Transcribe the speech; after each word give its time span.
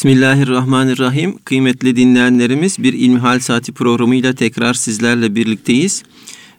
Bismillahirrahmanirrahim. 0.00 1.38
Kıymetli 1.38 1.96
dinleyenlerimiz 1.96 2.78
bir 2.78 2.92
İlmihal 2.92 3.40
Saati 3.40 3.72
programıyla 3.72 4.32
tekrar 4.32 4.74
sizlerle 4.74 5.34
birlikteyiz. 5.34 6.02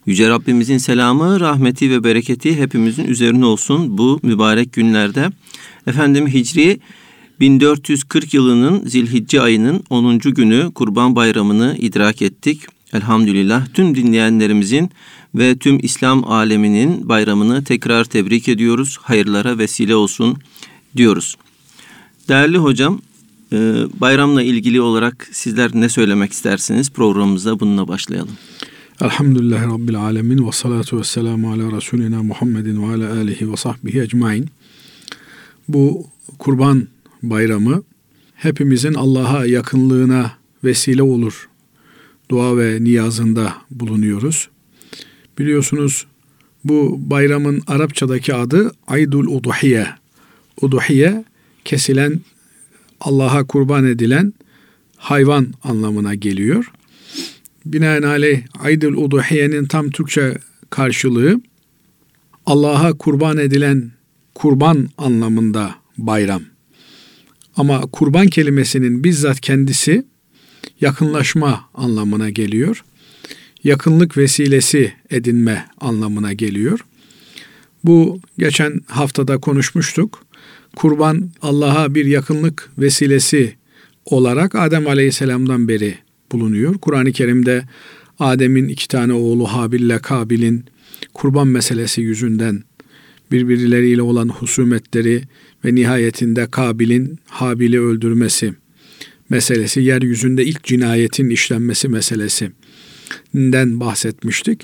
Yüce 0.06 0.29
Rabbimizin 0.29 0.78
selamı, 0.78 1.40
rahmeti 1.40 1.92
ve 1.92 2.04
bereketi 2.04 2.59
hepimizin 2.59 3.06
üzerine 3.06 3.46
olsun 3.46 3.98
bu 3.98 4.19
mübarek 4.24 4.74
günlerde. 4.74 5.30
Efendim 5.88 6.27
Hicri 6.27 6.80
1440 7.40 8.34
yılının 8.34 8.88
Zilhicce 8.88 9.42
ayının 9.42 9.84
10. 9.89 10.20
günü 10.20 10.71
Kurban 10.76 11.16
Bayramı'nı 11.16 11.76
idrak 11.80 12.21
ettik. 12.21 12.62
Elhamdülillah 12.94 13.68
tüm 13.73 13.96
dinleyenlerimizin 13.96 14.89
ve 15.36 15.58
tüm 15.58 15.80
İslam 15.84 16.32
aleminin 16.32 17.10
bayramını 17.10 17.64
tekrar 17.64 18.04
tebrik 18.04 18.48
ediyoruz. 18.48 18.98
Hayırlara 19.02 19.58
vesile 19.58 19.96
olsun 19.96 20.38
diyoruz. 20.98 21.36
Değerli 22.30 22.58
hocam, 22.58 23.02
bayramla 24.02 24.44
ilgili 24.44 24.82
olarak 24.82 25.28
sizler 25.32 25.72
ne 25.73 25.90
söylemek 25.90 26.32
istersiniz? 26.32 26.90
Programımıza 26.90 27.59
bununla 27.59 27.88
başlayalım. 27.88 28.38
Elhamdülillahi 29.02 29.66
Rabbil 29.66 29.96
Alemin 29.96 30.48
ve 30.48 30.52
salatu 30.52 31.00
ve 31.00 31.04
selamu 31.04 31.52
ala 31.52 31.78
Resulina 31.78 32.23
Muhammedin 32.23 32.84
ve 32.84 32.94
ala 32.94 33.14
alihi 33.14 33.52
ve 33.52 33.58
sahbihi 33.58 34.02
ecmain. 34.02 34.50
Bu 35.68 36.08
kurban 36.40 36.88
bayramı 37.23 37.84
hepimizin 38.36 38.94
Allah'a 38.94 39.45
yakınlığına 39.45 40.31
vesile 40.64 41.04
olur. 41.04 41.50
Dua 42.31 42.58
ve 42.58 42.84
niyazında 42.84 43.54
bulunuyoruz. 43.72 44.50
Biliyorsunuz 45.40 46.06
bu 46.64 47.00
bayramın 47.09 47.62
Arapçadaki 47.68 48.34
adı 48.34 48.72
Aydul 48.88 49.38
Uduhiye. 49.38 49.88
Uduhiye 50.62 51.23
kesilen 51.66 52.22
Allah'a 53.02 53.44
kurban 53.44 53.86
edilen 53.86 54.34
hayvan 54.98 55.54
anlamına 55.64 56.16
geliyor. 56.16 56.72
Binaenaleyh 57.66 58.42
Aydul 58.59 58.94
Uduhiye'nin 58.94 59.66
tam 59.66 59.89
Türkçe 59.89 60.38
karşılığı 60.70 61.42
Allah'a 62.45 62.94
kurban 62.94 63.38
edilen 63.38 63.92
kurban 64.36 64.90
anlamında 64.98 65.75
bayram. 65.98 66.42
Ama 67.56 67.81
kurban 67.81 68.28
kelimesinin 68.28 69.03
bizzat 69.03 69.42
kendisi 69.42 70.06
yakınlaşma 70.81 71.70
anlamına 71.73 72.30
geliyor. 72.30 72.84
Yakınlık 73.64 74.18
vesilesi 74.18 74.94
edinme 75.09 75.66
anlamına 75.81 76.34
geliyor. 76.34 76.80
Bu 77.84 78.20
geçen 78.38 78.81
haftada 78.88 79.38
konuşmuştuk. 79.38 80.25
Kurban 80.75 81.30
Allah'a 81.41 81.95
bir 81.95 82.05
yakınlık 82.05 82.69
vesilesi 82.77 83.55
olarak 84.05 84.55
Adem 84.55 84.88
Aleyhisselam'dan 84.88 85.67
beri 85.67 85.97
bulunuyor. 86.31 86.75
Kur'an-ı 86.78 87.11
Kerim'de 87.11 87.63
Adem'in 88.19 88.67
iki 88.67 88.88
tane 88.88 89.13
oğlu 89.13 89.45
Habil 89.47 89.80
ile 89.80 90.00
Kabil'in 90.00 90.66
kurban 91.13 91.47
meselesi 91.47 92.02
yüzünden 92.02 92.63
birbirleriyle 93.31 94.02
olan 94.02 94.30
husumetleri 94.30 95.23
ve 95.66 95.75
nihayetinde 95.75 96.47
Kabil'in 96.52 97.19
Habil'i 97.25 97.81
öldürmesi 97.81 98.53
meselesi, 99.30 99.81
yeryüzünde 99.81 100.45
ilk 100.45 100.63
cinayetin 100.63 101.30
işlenmesi 101.30 101.88
meselesinden 101.88 103.80
bahsetmiştik. 103.80 104.61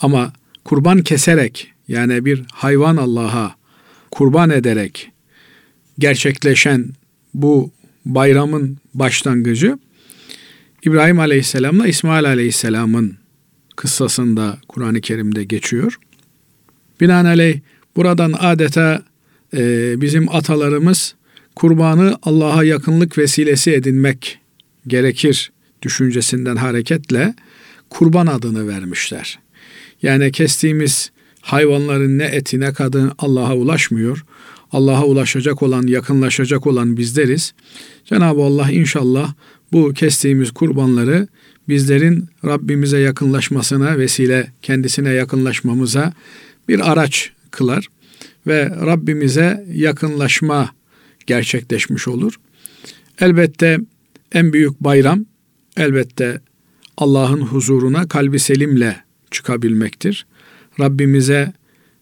Ama 0.00 0.32
kurban 0.64 1.02
keserek 1.02 1.72
yani 1.88 2.24
bir 2.24 2.42
hayvan 2.52 2.96
Allah'a 2.96 3.54
kurban 4.10 4.50
ederek 4.50 5.10
gerçekleşen 5.98 6.88
bu 7.34 7.70
bayramın 8.04 8.78
başlangıcı 8.94 9.78
İbrahim 10.82 11.20
Aleyhisselam'la 11.20 11.86
İsmail 11.86 12.26
Aleyhisselam'ın 12.26 13.16
kıssasında 13.76 14.58
Kur'an-ı 14.68 15.00
Kerim'de 15.00 15.44
geçiyor. 15.44 15.98
Binaenaleyh 17.00 17.60
buradan 17.96 18.34
adeta 18.38 19.02
e, 19.56 19.94
bizim 20.00 20.34
atalarımız 20.34 21.14
kurbanı 21.56 22.18
Allah'a 22.22 22.64
yakınlık 22.64 23.18
vesilesi 23.18 23.70
edinmek 23.72 24.38
gerekir 24.86 25.52
düşüncesinden 25.82 26.56
hareketle 26.56 27.34
kurban 27.90 28.26
adını 28.26 28.68
vermişler. 28.68 29.38
Yani 30.02 30.32
kestiğimiz 30.32 31.10
hayvanların 31.40 32.18
ne 32.18 32.24
eti 32.24 32.60
ne 32.60 32.72
kadın 32.72 33.12
Allah'a 33.18 33.54
ulaşmıyor. 33.56 34.24
Allah'a 34.72 35.04
ulaşacak 35.04 35.62
olan, 35.62 35.86
yakınlaşacak 35.86 36.66
olan 36.66 36.96
bizleriz. 36.96 37.54
Cenab-ı 38.04 38.42
Allah 38.42 38.70
inşallah 38.70 39.34
bu 39.72 39.92
kestiğimiz 39.92 40.50
kurbanları 40.50 41.28
bizlerin 41.68 42.28
Rabbimize 42.44 42.98
yakınlaşmasına 42.98 43.98
vesile, 43.98 44.52
kendisine 44.62 45.10
yakınlaşmamıza 45.10 46.12
bir 46.68 46.92
araç 46.92 47.30
kılar 47.50 47.88
ve 48.46 48.70
Rabbimize 48.70 49.66
yakınlaşma 49.72 50.70
gerçekleşmiş 51.26 52.08
olur. 52.08 52.40
Elbette 53.20 53.78
en 54.32 54.52
büyük 54.52 54.80
bayram 54.80 55.24
elbette 55.76 56.40
Allah'ın 56.96 57.40
huzuruna 57.40 58.08
kalbi 58.08 58.38
selimle 58.38 58.96
çıkabilmektir. 59.30 60.26
Rabbimize 60.80 61.52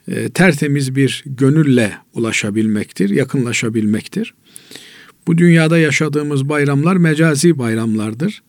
e, 0.08 0.28
tertemiz 0.28 0.96
bir 0.96 1.24
gönülle 1.26 1.92
ulaşabilmektir, 2.14 3.10
yakınlaşabilmektir. 3.10 4.34
Bu 5.26 5.38
dünyada 5.38 5.78
yaşadığımız 5.78 6.48
bayramlar 6.48 6.96
mecazi 6.96 7.58
bayramlardır. 7.58 8.42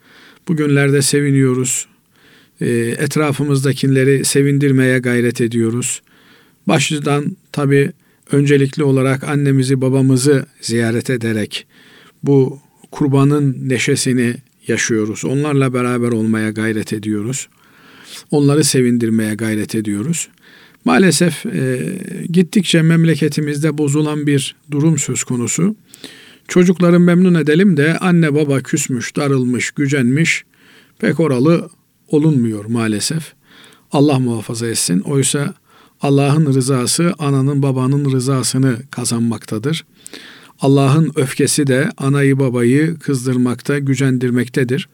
Bugünlerde 0.47 1.01
seviniyoruz. 1.01 1.87
E, 2.61 2.69
etrafımızdakileri 2.77 4.25
sevindirmeye 4.25 4.99
gayret 4.99 5.41
ediyoruz. 5.41 6.01
Başlıdan 6.67 7.37
tabi 7.51 7.91
öncelikli 8.31 8.83
olarak 8.83 9.23
annemizi 9.23 9.81
babamızı 9.81 10.45
ziyaret 10.61 11.09
ederek 11.09 11.67
bu 12.23 12.59
kurbanın 12.91 13.69
neşesini 13.69 14.35
yaşıyoruz. 14.67 15.25
Onlarla 15.25 15.73
beraber 15.73 16.07
olmaya 16.07 16.49
gayret 16.49 16.93
ediyoruz. 16.93 17.47
Onları 18.31 18.63
sevindirmeye 18.63 19.35
gayret 19.35 19.75
ediyoruz. 19.75 20.29
Maalesef 20.87 21.45
e, 21.45 21.79
gittikçe 22.29 22.81
memleketimizde 22.81 23.77
bozulan 23.77 24.27
bir 24.27 24.55
durum 24.71 24.97
söz 24.97 25.23
konusu. 25.23 25.75
Çocukları 26.47 26.99
memnun 26.99 27.33
edelim 27.33 27.77
de 27.77 27.97
anne 27.97 28.35
baba 28.35 28.61
küsmüş, 28.61 29.15
darılmış, 29.15 29.71
gücenmiş 29.71 30.45
pek 30.99 31.19
oralı 31.19 31.69
olunmuyor 32.07 32.65
maalesef. 32.65 33.33
Allah 33.91 34.19
muhafaza 34.19 34.67
etsin. 34.67 34.99
Oysa 34.99 35.53
Allah'ın 36.01 36.53
rızası 36.53 37.13
ananın 37.19 37.63
babanın 37.63 38.11
rızasını 38.11 38.77
kazanmaktadır. 38.91 39.85
Allah'ın 40.59 41.11
öfkesi 41.15 41.67
de 41.67 41.89
anayı 41.97 42.39
babayı 42.39 42.99
kızdırmakta, 42.99 43.79
gücendirmektedir. 43.79 44.89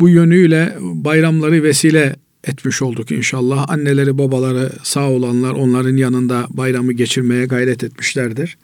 Bu 0.00 0.08
yönüyle 0.08 0.76
bayramları 0.80 1.62
vesile 1.62 2.16
etmiş 2.44 2.82
olduk 2.82 3.10
inşallah. 3.10 3.70
Anneleri 3.70 4.18
babaları 4.18 4.72
sağ 4.82 5.10
olanlar 5.10 5.52
onların 5.52 5.96
yanında 5.96 6.46
bayramı 6.50 6.92
geçirmeye 6.92 7.46
gayret 7.46 7.84
etmişlerdir. 7.84 8.58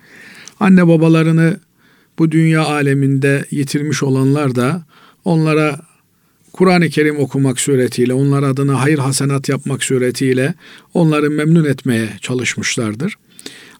Anne 0.60 0.88
babalarını 0.88 1.60
bu 2.19 2.31
dünya 2.31 2.65
aleminde 2.65 3.44
yitirmiş 3.50 4.03
olanlar 4.03 4.54
da 4.54 4.82
onlara 5.25 5.81
Kur'an-ı 6.53 6.88
Kerim 6.88 7.19
okumak 7.19 7.60
suretiyle, 7.60 8.15
onlar 8.15 8.42
adına 8.42 8.82
hayır 8.82 8.98
hasenat 8.98 9.48
yapmak 9.48 9.84
suretiyle 9.84 10.54
onları 10.94 11.31
memnun 11.31 11.65
etmeye 11.65 12.09
çalışmışlardır. 12.20 13.15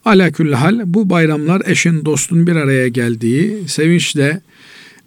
Ala 0.05 0.31
hal 0.53 0.81
bu 0.85 1.11
bayramlar 1.11 1.63
eşin 1.67 2.05
dostun 2.05 2.47
bir 2.47 2.57
araya 2.57 2.89
geldiği, 2.89 3.69
sevinçle 3.69 4.41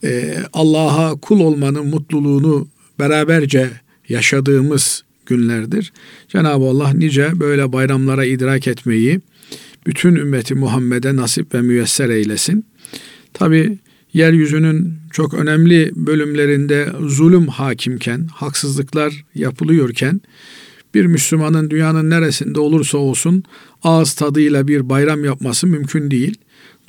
e, 0.03 0.37
Allah'a 0.53 1.15
kul 1.15 1.39
olmanın 1.39 1.87
mutluluğunu 1.87 2.67
beraberce 2.99 3.69
yaşadığımız 4.09 5.03
günlerdir. 5.25 5.93
Cenab-ı 6.27 6.65
Allah 6.65 6.93
nice 6.93 7.31
böyle 7.39 7.73
bayramlara 7.73 8.25
idrak 8.25 8.67
etmeyi 8.67 9.21
bütün 9.85 10.15
ümmeti 10.15 10.55
Muhammed'e 10.55 11.15
nasip 11.15 11.53
ve 11.53 11.61
müyesser 11.61 12.09
eylesin. 12.09 12.65
Tabi 13.33 13.77
yeryüzünün 14.13 14.93
çok 15.11 15.33
önemli 15.33 15.91
bölümlerinde 15.95 16.87
zulüm 17.07 17.47
hakimken, 17.47 18.27
haksızlıklar 18.33 19.25
yapılıyorken 19.35 20.21
bir 20.93 21.05
Müslümanın 21.05 21.69
dünyanın 21.69 22.09
neresinde 22.09 22.59
olursa 22.59 22.97
olsun 22.97 23.43
ağız 23.83 24.13
tadıyla 24.13 24.67
bir 24.67 24.89
bayram 24.89 25.25
yapması 25.25 25.67
mümkün 25.67 26.11
değil. 26.11 26.37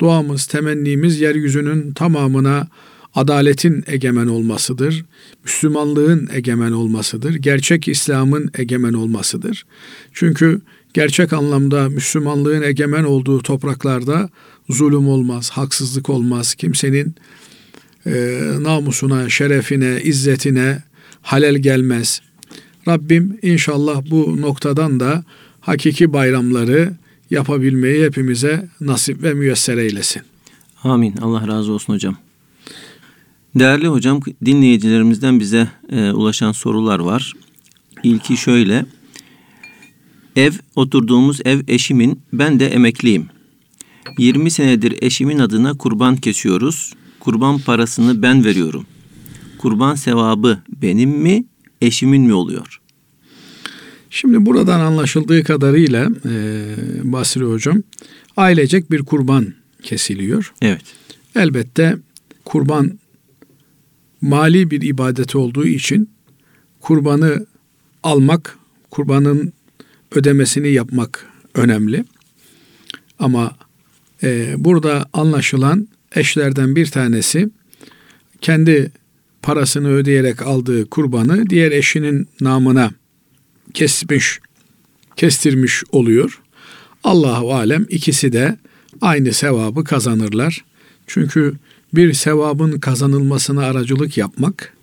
Duamız, 0.01 0.45
temennimiz 0.45 1.21
yeryüzünün 1.21 1.93
tamamına 1.93 2.67
adaletin 3.15 3.83
egemen 3.87 4.27
olmasıdır. 4.27 5.05
Müslümanlığın 5.43 6.29
egemen 6.33 6.71
olmasıdır. 6.71 7.35
Gerçek 7.35 7.87
İslam'ın 7.87 8.51
egemen 8.57 8.93
olmasıdır. 8.93 9.65
Çünkü 10.13 10.61
gerçek 10.93 11.33
anlamda 11.33 11.89
Müslümanlığın 11.89 12.61
egemen 12.61 13.03
olduğu 13.03 13.39
topraklarda 13.39 14.29
zulüm 14.69 15.07
olmaz, 15.07 15.49
haksızlık 15.49 16.09
olmaz. 16.09 16.55
Kimsenin 16.55 17.15
e, 18.05 18.41
namusuna, 18.59 19.29
şerefine, 19.29 20.01
izzetine 20.03 20.83
halel 21.21 21.55
gelmez. 21.55 22.21
Rabbim 22.87 23.39
inşallah 23.41 24.01
bu 24.09 24.41
noktadan 24.41 24.99
da 24.99 25.23
hakiki 25.61 26.13
bayramları 26.13 26.93
yapabilmeyi 27.31 28.05
hepimize 28.05 28.69
nasip 28.81 29.23
ve 29.23 29.33
müyesser 29.33 29.77
eylesin. 29.77 30.21
Amin. 30.83 31.17
Allah 31.17 31.47
razı 31.47 31.71
olsun 31.71 31.93
hocam. 31.93 32.17
Değerli 33.55 33.87
hocam 33.87 34.19
dinleyicilerimizden 34.45 35.39
bize 35.39 35.67
e, 35.91 36.11
ulaşan 36.11 36.51
sorular 36.51 36.99
var. 36.99 37.33
İlki 38.03 38.37
şöyle. 38.37 38.85
Ev 40.35 40.51
oturduğumuz 40.75 41.39
ev 41.45 41.61
eşimin 41.67 42.19
ben 42.33 42.59
de 42.59 42.67
emekliyim. 42.67 43.25
20 44.17 44.51
senedir 44.51 44.97
eşimin 45.01 45.39
adına 45.39 45.77
kurban 45.77 46.15
kesiyoruz. 46.15 46.93
Kurban 47.19 47.59
parasını 47.59 48.21
ben 48.21 48.45
veriyorum. 48.45 48.85
Kurban 49.57 49.95
sevabı 49.95 50.59
benim 50.81 51.09
mi 51.09 51.45
eşimin 51.81 52.21
mi 52.21 52.33
oluyor? 52.33 52.81
Şimdi 54.09 54.45
buradan 54.45 54.79
anlaşıldığı 54.79 55.43
kadarıyla 55.43 56.09
e, 56.25 56.31
Basri 57.03 57.43
Hocam 57.43 57.83
ailecek 58.37 58.91
bir 58.91 59.03
kurban 59.03 59.53
kesiliyor. 59.83 60.53
Evet. 60.61 60.83
Elbette 61.35 61.97
kurban 62.45 63.00
mali 64.21 64.71
bir 64.71 64.81
ibadet 64.81 65.35
olduğu 65.35 65.65
için 65.65 66.09
kurbanı 66.79 67.45
almak, 68.03 68.57
kurbanın 68.89 69.53
ödemesini 70.11 70.71
yapmak 70.71 71.25
önemli. 71.55 72.05
Ama 73.19 73.55
e, 74.23 74.53
burada 74.57 75.05
anlaşılan 75.13 75.87
eşlerden 76.15 76.75
bir 76.75 76.85
tanesi 76.85 77.49
kendi 78.41 78.91
parasını 79.41 79.89
ödeyerek 79.89 80.41
aldığı 80.41 80.89
kurbanı 80.89 81.49
diğer 81.49 81.71
eşinin 81.71 82.27
namına 82.41 82.91
kesmiş, 83.73 84.39
kestirmiş 85.15 85.83
oluyor. 85.91 86.41
Allahu 87.03 87.53
alem 87.53 87.85
ikisi 87.89 88.33
de 88.33 88.57
aynı 89.01 89.33
sevabı 89.33 89.83
kazanırlar. 89.83 90.65
Çünkü 91.07 91.53
bir 91.93 92.13
sevabın 92.13 92.79
kazanılmasına 92.79 93.65
aracılık 93.65 94.17
yapmak 94.17 94.73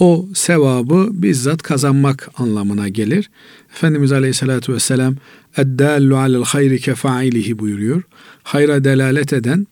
o 0.00 0.28
sevabı 0.34 1.08
bizzat 1.12 1.62
kazanmak 1.62 2.30
anlamına 2.36 2.88
gelir. 2.88 3.30
Efendimiz 3.74 4.12
Aleyhisselatü 4.12 4.72
Vesselam 4.72 5.16
eddallu 5.56 6.16
alel 6.16 6.44
hayri 6.44 6.80
kefailihi 6.80 7.58
buyuruyor. 7.58 8.02
Hayra 8.42 8.84
delalet 8.84 9.32
eden, 9.32 9.66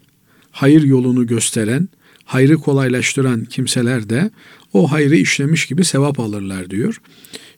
hayır 0.50 0.82
yolunu 0.82 1.26
gösteren, 1.26 1.88
hayrı 2.24 2.56
kolaylaştıran 2.56 3.44
kimseler 3.44 4.10
de 4.10 4.30
o 4.72 4.92
hayrı 4.92 5.16
işlemiş 5.16 5.66
gibi 5.66 5.84
sevap 5.84 6.20
alırlar 6.20 6.70
diyor. 6.70 7.00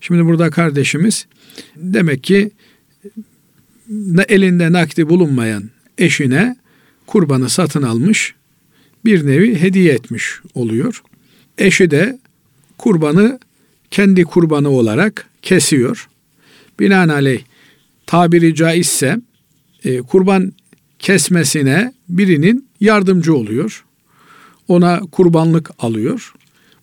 Şimdi 0.00 0.24
burada 0.24 0.50
kardeşimiz 0.50 1.26
demek 1.76 2.24
ki 2.24 2.50
elinde 4.28 4.72
nakdi 4.72 5.08
bulunmayan 5.08 5.70
eşine 5.98 6.56
kurbanı 7.06 7.48
satın 7.48 7.82
almış, 7.82 8.34
bir 9.04 9.26
nevi 9.26 9.60
hediye 9.60 9.92
etmiş 9.92 10.40
oluyor. 10.54 11.02
Eşi 11.58 11.90
de 11.90 12.18
kurbanı 12.78 13.38
kendi 13.90 14.24
kurbanı 14.24 14.68
olarak 14.68 15.28
kesiyor. 15.42 16.08
Binaenaleyh 16.80 17.40
tabiri 18.06 18.54
caizse 18.54 19.16
e, 19.84 19.98
kurban 19.98 20.52
kesmesine 20.98 21.92
birinin 22.08 22.68
yardımcı 22.80 23.34
oluyor. 23.34 23.84
Ona 24.68 25.00
kurbanlık 25.00 25.70
alıyor. 25.78 26.34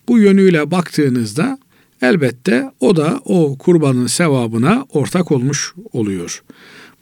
Bu 0.08 0.18
yönüyle 0.18 0.70
baktığınızda 0.70 1.58
elbette 2.02 2.70
o 2.80 2.96
da 2.96 3.20
o 3.24 3.58
kurbanın 3.58 4.06
sevabına 4.06 4.86
ortak 4.92 5.32
olmuş 5.32 5.74
oluyor. 5.92 6.42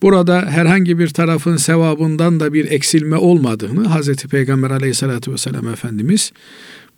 Burada 0.02 0.46
herhangi 0.46 0.98
bir 0.98 1.08
tarafın 1.08 1.56
sevabından 1.56 2.40
da 2.40 2.52
bir 2.52 2.70
eksilme 2.70 3.16
olmadığını 3.16 3.88
Hazreti 3.88 4.28
Peygamber 4.28 4.70
aleyhissalatü 4.70 5.32
vesselam 5.32 5.68
Efendimiz 5.68 6.32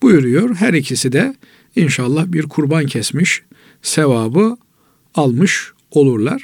buyuruyor. 0.03 0.55
Her 0.55 0.75
ikisi 0.75 1.13
de 1.13 1.35
inşallah 1.77 2.27
bir 2.27 2.43
kurban 2.43 2.87
kesmiş 2.87 3.43
sevabı 3.83 4.57
almış 5.15 5.73
olurlar. 5.91 6.43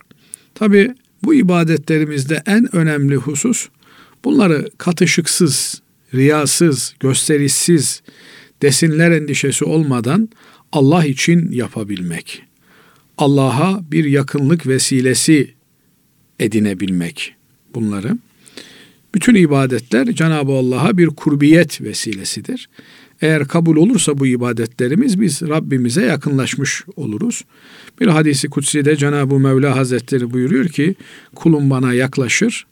Tabi 0.55 0.95
bu 1.23 1.35
ibadetlerimizde 1.35 2.43
en 2.47 2.77
önemli 2.77 3.17
husus 3.17 3.69
bunları 4.25 4.69
katışıksız, 4.79 5.83
riyasız, 6.15 6.95
gösterişsiz, 7.01 8.03
desinler 8.63 9.11
endişesi 9.11 9.65
olmadan 9.65 10.29
Allah 10.73 11.05
için 11.05 11.53
yapabilmek. 11.53 12.43
Allah'a 13.19 13.81
bir 13.93 14.05
yakınlık 14.05 14.67
vesilesi 14.67 15.56
edinebilmek 16.41 17.35
bunları. 17.75 18.19
Bütün 19.15 19.35
ibadetler 19.35 20.07
Cenab-ı 20.07 20.53
Allah'a 20.53 20.99
bir 20.99 21.07
kurbiyet 21.07 21.81
vesilesidir. 21.81 22.69
Eğer 23.21 23.49
kabul 23.49 23.77
olursa 23.77 24.19
bu 24.19 24.27
ibadetlerimiz 24.27 25.21
biz 25.21 25.43
Rabbimize 25.43 26.05
yakınlaşmış 26.05 26.85
oluruz. 26.97 27.45
Bir 28.01 28.07
hadisi 28.07 28.49
kutsi'de 28.49 28.97
Cenab-ı 28.97 29.39
Mevla 29.39 29.77
Hazretleri 29.77 30.33
buyuruyor 30.33 30.69
ki 30.69 30.95
kulum 31.35 31.71
bana 31.71 31.93
yaklaşır, 31.93 32.67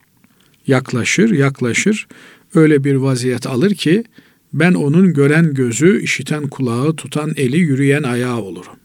yaklaşır, 0.67 1.31
yaklaşır. 1.31 2.06
Öyle 2.55 2.84
bir 2.84 2.94
vaziyet 2.94 3.46
alır 3.46 3.75
ki 3.75 4.05
ben 4.52 4.75
onun 4.75 5.14
gören 5.14 5.55
gözü, 5.55 6.02
işiten 6.02 6.49
kulağı, 6.49 6.96
tutan 6.96 7.32
eli, 7.37 7.58
yürüyen 7.58 8.02
ayağı 8.02 8.40
olurum. 8.40 8.76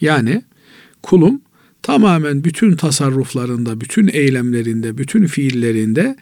Yani 0.00 0.42
kulum 1.02 1.40
tamamen 1.88 2.44
bütün 2.44 2.76
tasarruflarında, 2.76 3.80
bütün 3.80 4.08
eylemlerinde, 4.12 4.98
bütün 4.98 5.26
fiillerinde 5.26 6.16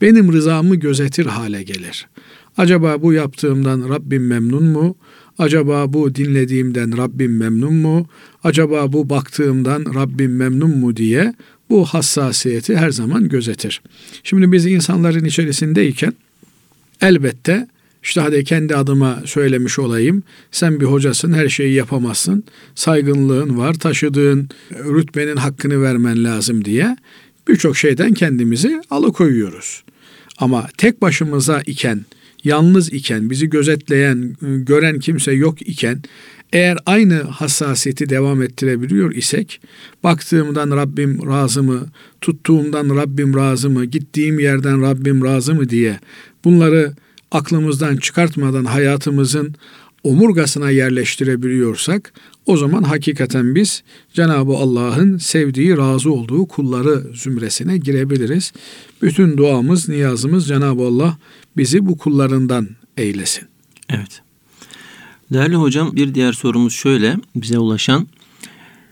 benim 0.00 0.32
rızamı 0.32 0.76
gözetir 0.76 1.26
hale 1.26 1.62
gelir. 1.62 2.08
Acaba 2.56 3.02
bu 3.02 3.12
yaptığımdan 3.12 3.88
Rabbim 3.88 4.26
memnun 4.26 4.64
mu? 4.64 4.96
Acaba 5.38 5.92
bu 5.92 6.14
dinlediğimden 6.14 6.96
Rabbim 6.98 7.36
memnun 7.36 7.74
mu? 7.74 8.06
Acaba 8.44 8.92
bu 8.92 9.10
baktığımdan 9.10 9.84
Rabbim 9.94 10.36
memnun 10.36 10.78
mu 10.78 10.96
diye 10.96 11.34
bu 11.70 11.84
hassasiyeti 11.84 12.76
her 12.76 12.90
zaman 12.90 13.28
gözetir. 13.28 13.82
Şimdi 14.24 14.52
biz 14.52 14.66
insanların 14.66 15.24
içerisindeyken 15.24 16.12
elbette 17.00 17.68
işte 18.02 18.20
hadi 18.20 18.44
kendi 18.44 18.76
adıma 18.76 19.22
söylemiş 19.24 19.78
olayım. 19.78 20.22
Sen 20.50 20.80
bir 20.80 20.86
hocasın, 20.86 21.32
her 21.32 21.48
şeyi 21.48 21.74
yapamazsın. 21.74 22.44
Saygınlığın 22.74 23.58
var, 23.58 23.74
taşıdığın 23.74 24.48
rütbenin 24.70 25.36
hakkını 25.36 25.82
vermen 25.82 26.24
lazım 26.24 26.64
diye 26.64 26.96
birçok 27.48 27.76
şeyden 27.76 28.14
kendimizi 28.14 28.82
alıkoyuyoruz. 28.90 29.82
Ama 30.38 30.68
tek 30.78 31.02
başımıza 31.02 31.62
iken, 31.66 32.04
yalnız 32.44 32.92
iken, 32.92 33.30
bizi 33.30 33.50
gözetleyen, 33.50 34.36
gören 34.40 34.98
kimse 34.98 35.32
yok 35.32 35.62
iken 35.62 36.02
eğer 36.52 36.78
aynı 36.86 37.22
hassasiyeti 37.22 38.08
devam 38.08 38.42
ettirebiliyor 38.42 39.14
isek, 39.14 39.60
baktığımdan 40.04 40.70
Rabbim 40.70 41.26
razı 41.26 41.62
mı, 41.62 41.86
tuttuğumdan 42.20 42.96
Rabbim 42.96 43.36
razı 43.36 43.70
mı, 43.70 43.84
gittiğim 43.84 44.38
yerden 44.38 44.82
Rabbim 44.82 45.24
razı 45.24 45.54
mı 45.54 45.68
diye 45.68 46.00
bunları 46.44 46.92
aklımızdan 47.32 47.96
çıkartmadan 47.96 48.64
hayatımızın 48.64 49.54
omurgasına 50.02 50.70
yerleştirebiliyorsak 50.70 52.12
o 52.46 52.56
zaman 52.56 52.82
hakikaten 52.82 53.54
biz 53.54 53.82
Cenab-ı 54.14 54.52
Allah'ın 54.52 55.18
sevdiği, 55.18 55.76
razı 55.76 56.12
olduğu 56.12 56.46
kulları 56.46 57.02
zümresine 57.14 57.76
girebiliriz. 57.76 58.52
Bütün 59.02 59.36
duamız, 59.36 59.88
niyazımız 59.88 60.48
Cenab-ı 60.48 60.82
Allah 60.82 61.16
bizi 61.56 61.86
bu 61.86 61.98
kullarından 61.98 62.68
eylesin. 62.96 63.48
Evet. 63.88 64.22
Değerli 65.32 65.56
hocam 65.56 65.96
bir 65.96 66.14
diğer 66.14 66.32
sorumuz 66.32 66.74
şöyle 66.74 67.16
bize 67.36 67.58
ulaşan. 67.58 68.08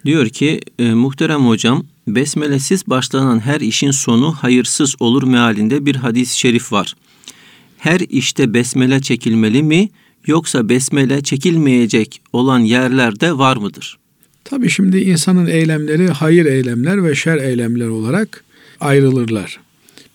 Diyor 0.04 0.28
ki 0.28 0.60
e, 0.78 0.94
muhterem 0.94 1.46
hocam 1.46 1.86
besmelesiz 2.08 2.86
başlanan 2.86 3.40
her 3.40 3.60
işin 3.60 3.90
sonu 3.90 4.32
hayırsız 4.32 4.96
olur 5.00 5.22
mealinde 5.22 5.86
bir 5.86 5.96
hadis-i 5.96 6.38
şerif 6.38 6.72
var 6.72 6.94
her 7.80 8.00
işte 8.08 8.54
besmele 8.54 9.00
çekilmeli 9.00 9.62
mi 9.62 9.88
yoksa 10.26 10.68
besmele 10.68 11.22
çekilmeyecek 11.22 12.22
olan 12.32 12.58
yerlerde 12.58 13.38
var 13.38 13.56
mıdır? 13.56 13.98
Tabi 14.44 14.70
şimdi 14.70 14.98
insanın 14.98 15.46
eylemleri 15.46 16.08
hayır 16.08 16.46
eylemler 16.46 17.04
ve 17.04 17.14
şer 17.14 17.38
eylemler 17.38 17.86
olarak 17.86 18.44
ayrılırlar. 18.80 19.60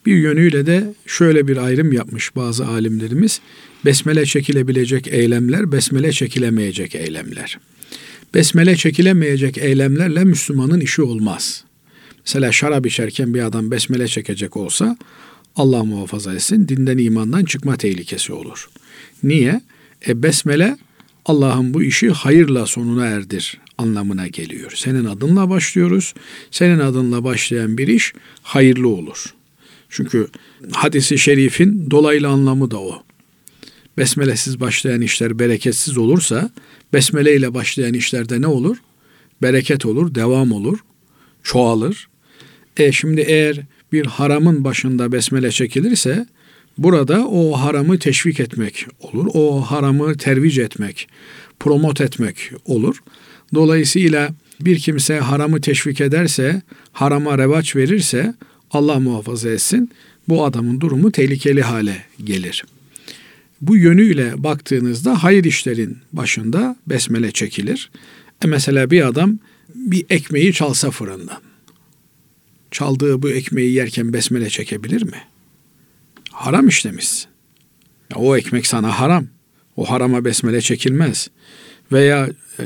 Bir 0.05 0.15
yönüyle 0.15 0.65
de 0.65 0.93
şöyle 1.05 1.48
bir 1.48 1.57
ayrım 1.57 1.93
yapmış 1.93 2.36
bazı 2.36 2.67
alimlerimiz. 2.67 3.41
Besmele 3.86 4.25
çekilebilecek 4.25 5.07
eylemler, 5.07 5.72
besmele 5.72 6.12
çekilemeyecek 6.12 6.95
eylemler. 6.95 7.60
Besmele 8.34 8.75
çekilemeyecek 8.75 9.57
eylemlerle 9.57 10.24
Müslümanın 10.24 10.79
işi 10.79 11.01
olmaz. 11.01 11.63
Mesela 12.25 12.51
şarap 12.51 12.86
içerken 12.86 13.34
bir 13.34 13.45
adam 13.45 13.72
besmele 13.72 14.07
çekecek 14.07 14.57
olsa 14.57 14.98
Allah 15.55 15.83
muhafaza 15.83 16.33
etsin 16.33 16.67
dinden 16.67 16.97
imandan 16.97 17.45
çıkma 17.45 17.77
tehlikesi 17.77 18.33
olur. 18.33 18.69
Niye? 19.24 19.62
E 20.07 20.24
besmele 20.24 20.77
Allah'ın 21.25 21.74
bu 21.74 21.83
işi 21.83 22.09
hayırla 22.09 22.65
sonuna 22.65 23.05
erdir 23.05 23.57
anlamına 23.77 24.27
geliyor. 24.27 24.71
Senin 24.75 25.05
adınla 25.05 25.50
başlıyoruz. 25.50 26.13
Senin 26.51 26.79
adınla 26.79 27.24
başlayan 27.24 27.77
bir 27.77 27.88
iş 27.88 28.13
hayırlı 28.41 28.88
olur. 28.88 29.33
Çünkü 29.89 30.27
hadisi 30.71 31.17
şerifin 31.17 31.91
dolaylı 31.91 32.27
anlamı 32.27 32.71
da 32.71 32.79
o. 32.79 33.03
Besmelesiz 33.97 34.59
başlayan 34.59 35.01
işler 35.01 35.39
bereketsiz 35.39 35.97
olursa 35.97 36.50
besmele 36.93 37.35
ile 37.35 37.53
başlayan 37.53 37.93
işlerde 37.93 38.41
ne 38.41 38.47
olur? 38.47 38.77
Bereket 39.41 39.85
olur, 39.85 40.15
devam 40.15 40.51
olur, 40.51 40.79
çoğalır. 41.43 42.07
E 42.77 42.91
şimdi 42.91 43.21
eğer 43.21 43.62
bir 43.92 44.06
haramın 44.06 44.63
başında 44.63 45.12
besmele 45.12 45.51
çekilirse 45.51 46.25
burada 46.77 47.27
o 47.27 47.51
haramı 47.51 48.00
teşvik 48.00 48.39
etmek 48.39 48.86
olur. 49.00 49.27
O 49.34 49.62
haramı 49.62 50.18
tervic 50.18 50.62
etmek, 50.62 51.08
promot 51.60 52.01
etmek 52.01 52.51
olur. 52.65 53.04
Dolayısıyla 53.54 54.30
bir 54.62 54.80
kimse 54.80 55.20
haramı 55.20 55.62
teşvik 55.62 56.01
ederse, 56.01 56.62
harama 56.92 57.38
revaç 57.38 57.75
verirse 57.75 58.34
Allah 58.72 59.00
muhafaza 59.00 59.50
etsin 59.50 59.92
bu 60.27 60.46
adamın 60.46 60.82
durumu 60.82 61.12
tehlikeli 61.12 61.62
hale 61.62 62.06
gelir. 62.24 62.65
Bu 63.62 63.77
yönüyle 63.77 64.44
baktığınızda 64.44 65.24
hayır 65.24 65.44
işlerin 65.44 65.98
başında 66.13 66.75
besmele 66.88 67.32
çekilir. 67.32 67.89
E 68.44 68.48
mesela 68.48 68.92
bir 68.92 69.08
adam 69.08 69.39
bir 69.75 70.06
ekmeği 70.10 70.54
çalsa 70.54 70.92
fırından. 70.92 71.38
Çaldığı 72.75 73.22
bu 73.22 73.29
ekmeği 73.29 73.74
yerken 73.74 74.13
besmele 74.13 74.50
çekebilir 74.50 75.03
mi? 75.03 75.22
Haram 76.32 76.67
işlemişsin. 76.67 77.27
Ya 78.12 78.17
o 78.17 78.38
ekmek 78.38 78.67
sana 78.67 79.00
haram. 79.00 79.27
O 79.75 79.89
harama 79.89 80.25
besmele 80.25 80.62
çekilmez. 80.62 81.29
Veya 81.91 82.29
e, 82.60 82.63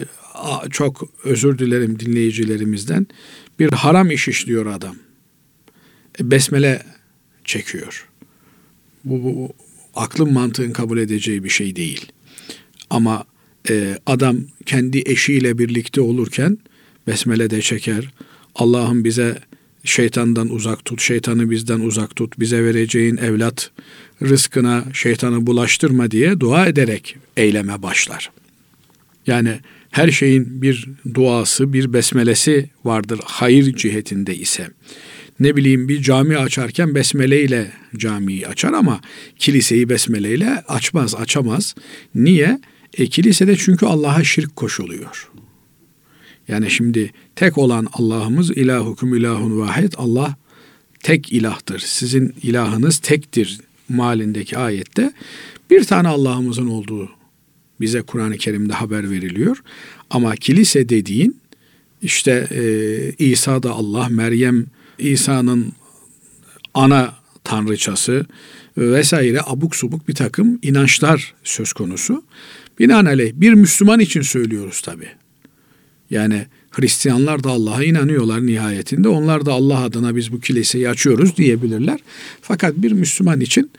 çok 0.70 1.10
özür 1.24 1.60
dilerim 1.60 2.00
dinleyicilerimizden 2.00 3.08
bir 3.60 3.72
haram 3.72 4.12
iş 4.12 4.28
işliyor 4.28 4.66
adam. 4.66 4.96
E, 6.20 6.32
besmele 6.32 6.84
çekiyor. 7.46 8.08
Bu, 9.04 9.24
bu 9.24 9.54
aklın 9.96 10.34
mantığın 10.34 10.72
kabul 10.72 10.98
edeceği 10.98 11.44
bir 11.44 11.50
şey 11.50 11.76
değil. 11.76 12.12
Ama 12.90 13.26
e, 13.70 13.98
adam 14.06 14.38
kendi 14.66 15.04
eşiyle 15.06 15.58
birlikte 15.58 16.02
olurken 16.02 16.58
besmele 17.08 17.50
de 17.50 17.62
çeker. 17.62 18.14
Allah'ım 18.56 19.04
bize 19.04 19.50
şeytandan 19.84 20.50
uzak 20.50 20.86
tut, 20.86 21.02
şeytanı 21.02 21.50
bizden 21.50 21.80
uzak 21.80 22.16
tut, 22.16 22.40
bize 22.40 22.64
vereceğin 22.64 23.18
evlat 23.18 23.72
rızkına 24.22 24.84
şeytanı 24.94 25.48
bulaştırma 25.48 26.12
diye 26.12 26.40
dua 26.40 26.68
ederek 26.68 27.18
eyleme 27.38 27.82
başlar. 27.82 28.32
Yani 29.28 29.60
her 29.92 30.12
şeyin 30.12 30.62
bir 30.62 30.90
duası, 31.14 31.74
bir 31.74 31.94
besmelesi 31.94 32.70
vardır 32.86 33.20
hayır 33.24 33.76
cihetinde 33.76 34.36
ise. 34.36 34.68
Ne 35.40 35.56
bileyim 35.56 35.90
bir 35.90 36.02
cami 36.02 36.38
açarken 36.38 36.96
besmele 36.96 37.44
ile 37.44 37.72
camiyi 37.98 38.48
açar 38.48 38.74
ama 38.74 39.02
kiliseyi 39.40 39.90
besmele 39.90 40.34
ile 40.34 40.64
açmaz, 40.68 41.16
açamaz. 41.16 41.76
Niye? 42.16 42.60
E, 42.98 43.08
kilisede 43.08 43.56
çünkü 43.56 43.86
Allah'a 43.86 44.24
şirk 44.24 44.56
koşuluyor. 44.56 45.30
Yani 46.50 46.72
şimdi 46.72 47.12
tek 47.36 47.58
olan 47.58 47.88
Allah'ımız 47.94 48.52
ilahukum 48.52 49.16
ilahun 49.16 49.60
vahid. 49.60 49.94
Allah 49.98 50.36
tek 51.04 51.34
ilahtır. 51.34 51.80
Sizin 51.80 52.36
ilahınız 52.44 52.98
tektir 52.98 53.60
malindeki 53.90 54.58
ayette 54.58 55.14
bir 55.70 55.84
tane 55.84 56.08
Allah'ımızın 56.08 56.68
olduğu 56.68 57.10
bize 57.82 58.02
Kur'an-ı 58.02 58.38
Kerim'de 58.38 58.74
haber 58.74 59.12
veriliyor. 59.12 59.64
Ama 60.10 60.36
kilise 60.36 60.90
dediğin 60.90 61.42
işte 62.02 62.48
e, 62.52 63.26
İsa 63.26 63.64
da 63.64 63.72
Allah, 63.72 64.08
Meryem 64.10 64.66
İsa'nın 64.98 65.74
ana 66.74 67.14
tanrıçası 67.44 68.26
vesaire 68.78 69.40
abuk 69.46 69.76
subuk 69.76 70.08
bir 70.08 70.16
takım 70.16 70.60
inançlar 70.62 71.34
söz 71.44 71.74
konusu. 71.74 72.24
Binaenaleyh 72.80 73.32
bir 73.36 73.54
Müslüman 73.54 74.00
için 74.00 74.22
söylüyoruz 74.22 74.82
tabi. 74.82 75.19
Yani 76.10 76.46
Hristiyanlar 76.72 77.44
da 77.44 77.50
Allah'a 77.50 77.84
inanıyorlar 77.84 78.46
nihayetinde. 78.46 79.10
Onlar 79.10 79.46
da 79.46 79.54
Allah 79.54 79.80
adına 79.80 80.16
biz 80.16 80.32
bu 80.32 80.40
kiliseyi 80.40 80.90
açıyoruz 80.90 81.38
diyebilirler. 81.38 82.00
Fakat 82.42 82.74
bir 82.78 82.92
Müslüman 82.92 83.42
için 83.42 83.72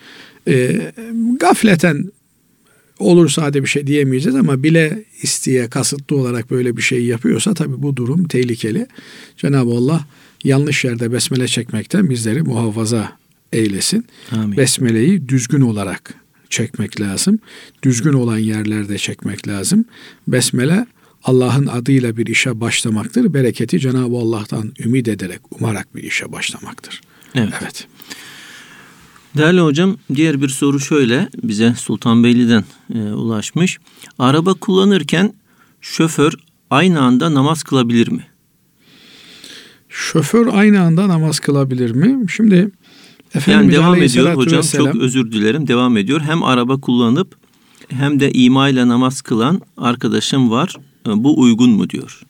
e, 0.49 0.81
gafleten 1.41 2.11
olursa 2.99 3.43
hadi 3.43 3.63
bir 3.63 3.69
şey 3.69 3.87
diyemeyeceğiz 3.87 4.37
ama 4.37 4.63
bile 4.63 5.05
isteye 5.23 5.71
kasıtlı 5.71 6.17
olarak 6.17 6.51
böyle 6.51 6.77
bir 6.77 6.83
şey 6.83 7.05
yapıyorsa 7.05 7.55
tabi 7.55 7.83
bu 7.83 7.97
durum 7.97 8.29
tehlikeli. 8.29 8.87
Cenab-ı 9.37 9.71
Allah 9.71 10.07
yanlış 10.45 10.85
yerde 10.85 11.13
besmele 11.13 11.49
çekmekten 11.49 12.11
bizleri 12.11 12.43
muhafaza 12.43 13.17
eylesin. 13.53 14.05
Amin. 14.33 14.57
Besmeleyi 14.57 15.29
düzgün 15.29 15.61
olarak 15.61 16.15
çekmek 16.51 17.01
lazım. 17.01 17.39
Düzgün 17.83 18.13
olan 18.13 18.39
yerlerde 18.39 18.99
çekmek 18.99 19.49
lazım. 19.49 19.85
Besmele 20.29 20.87
Allah'ın 21.25 21.67
adıyla 21.67 22.17
bir 22.17 22.27
işe 22.27 22.61
başlamaktır. 22.61 23.35
Bereketi 23.35 23.81
Cenab-ı 23.81 24.17
Allah'tan 24.17 24.73
ümit 24.85 25.09
ederek, 25.09 25.41
umarak 25.51 25.97
bir 25.97 26.03
işe 26.03 26.33
başlamaktır. 26.33 27.01
Evet. 27.35 27.53
evet. 27.63 27.87
Değerli 29.37 29.61
hocam 29.61 29.97
diğer 30.15 30.43
bir 30.43 30.49
soru 30.49 30.81
şöyle 30.81 31.29
bize 31.43 31.75
Sultanbeyli'den 31.75 32.65
e, 32.95 32.99
ulaşmış. 32.99 33.79
Araba 34.19 34.55
kullanırken 34.55 35.35
şoför 35.81 36.33
aynı 36.71 37.01
anda 37.01 37.35
namaz 37.35 37.63
kılabilir 37.63 38.09
mi? 38.09 38.27
Şoför 39.89 40.47
aynı 40.53 40.81
anda 40.81 41.09
namaz 41.09 41.41
kılabilir 41.41 41.91
mi? 41.91 42.31
Şimdi 42.31 42.71
Efendimiz 43.35 43.75
yani 43.75 43.85
devam 43.85 44.03
ediyor 44.03 44.35
hocam 44.35 44.59
vesselam, 44.59 44.93
çok 44.93 45.03
özür 45.03 45.33
dilerim 45.33 45.69
devam 45.69 45.97
ediyor. 45.97 46.21
Hem 46.21 46.43
araba 46.43 46.81
kullanıp 46.81 47.37
hem 47.89 48.21
de 48.21 48.33
ima 48.33 48.69
ile 48.69 48.89
namaz 48.89 49.23
kılan 49.23 49.61
arkadaşım 49.77 50.51
var. 50.51 50.77
E, 51.07 51.25
bu 51.25 51.41
uygun 51.41 51.71
mu 51.71 51.91
diyor. 51.91 52.21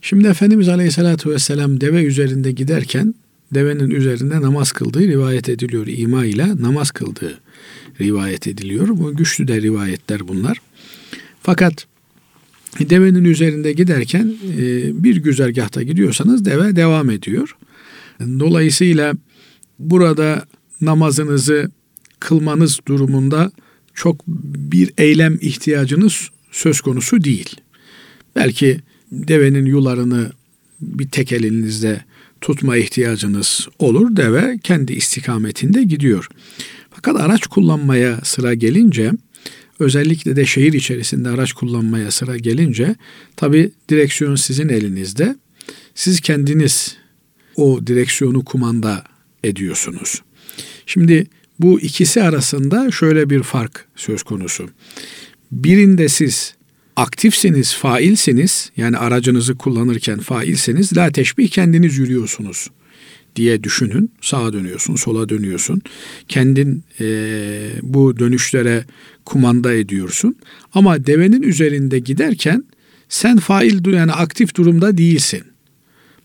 Şimdi 0.00 0.28
Efendimiz 0.28 0.68
Aleyhisselatü 0.68 1.30
Vesselam 1.30 1.80
deve 1.80 2.04
üzerinde 2.04 2.52
giderken 2.52 3.14
devenin 3.54 3.90
üzerinde 3.90 4.40
namaz 4.40 4.72
kıldığı 4.72 5.00
rivayet 5.00 5.48
ediliyor. 5.48 5.86
İma 5.86 6.24
ile 6.24 6.62
namaz 6.62 6.90
kıldığı 6.90 7.40
rivayet 8.00 8.46
ediliyor. 8.46 8.88
Bu 8.88 9.16
güçlü 9.16 9.48
de 9.48 9.62
rivayetler 9.62 10.28
bunlar. 10.28 10.58
Fakat 11.42 11.86
devenin 12.80 13.24
üzerinde 13.24 13.72
giderken 13.72 14.34
e, 14.58 15.04
bir 15.04 15.16
güzergahta 15.16 15.82
gidiyorsanız 15.82 16.44
deve 16.44 16.76
devam 16.76 17.10
ediyor. 17.10 17.56
Dolayısıyla 18.20 19.14
burada 19.78 20.46
namazınızı 20.80 21.70
kılmanız 22.20 22.80
durumunda 22.88 23.52
çok 23.94 24.26
bir 24.26 24.92
eylem 24.98 25.38
ihtiyacınız 25.40 26.30
söz 26.52 26.80
konusu 26.80 27.24
değil. 27.24 27.56
Belki 28.36 28.80
devenin 29.12 29.66
yularını 29.66 30.32
bir 30.80 31.08
tek 31.08 31.32
elinizde 31.32 32.04
tutma 32.40 32.76
ihtiyacınız 32.76 33.68
olur. 33.78 34.16
Deve 34.16 34.58
kendi 34.62 34.92
istikametinde 34.92 35.82
gidiyor. 35.82 36.28
Fakat 36.90 37.20
araç 37.20 37.46
kullanmaya 37.46 38.20
sıra 38.24 38.54
gelince 38.54 39.10
özellikle 39.78 40.36
de 40.36 40.46
şehir 40.46 40.72
içerisinde 40.72 41.28
araç 41.28 41.52
kullanmaya 41.52 42.10
sıra 42.10 42.36
gelince 42.36 42.96
tabi 43.36 43.70
direksiyon 43.88 44.34
sizin 44.34 44.68
elinizde. 44.68 45.36
Siz 45.94 46.20
kendiniz 46.20 46.96
o 47.56 47.86
direksiyonu 47.86 48.44
kumanda 48.44 49.04
ediyorsunuz. 49.44 50.22
Şimdi 50.86 51.26
bu 51.58 51.80
ikisi 51.80 52.22
arasında 52.22 52.90
şöyle 52.90 53.30
bir 53.30 53.42
fark 53.42 53.86
söz 53.96 54.22
konusu. 54.22 54.68
Birinde 55.52 56.08
siz 56.08 56.54
aktifseniz, 56.96 57.74
failseniz 57.74 58.70
yani 58.76 58.96
aracınızı 58.96 59.54
kullanırken 59.54 60.18
failseniz 60.18 60.96
la 60.96 61.10
teşbih 61.10 61.48
kendiniz 61.48 61.98
yürüyorsunuz 61.98 62.70
diye 63.36 63.64
düşünün. 63.64 64.10
Sağa 64.20 64.52
dönüyorsun, 64.52 64.96
sola 64.96 65.28
dönüyorsun. 65.28 65.82
Kendin 66.28 66.84
e, 67.00 67.06
bu 67.82 68.18
dönüşlere 68.18 68.84
kumanda 69.24 69.74
ediyorsun. 69.74 70.36
Ama 70.74 71.06
devenin 71.06 71.42
üzerinde 71.42 71.98
giderken 71.98 72.64
sen 73.08 73.38
fail 73.38 73.86
yani 73.86 74.12
aktif 74.12 74.54
durumda 74.54 74.98
değilsin. 74.98 75.42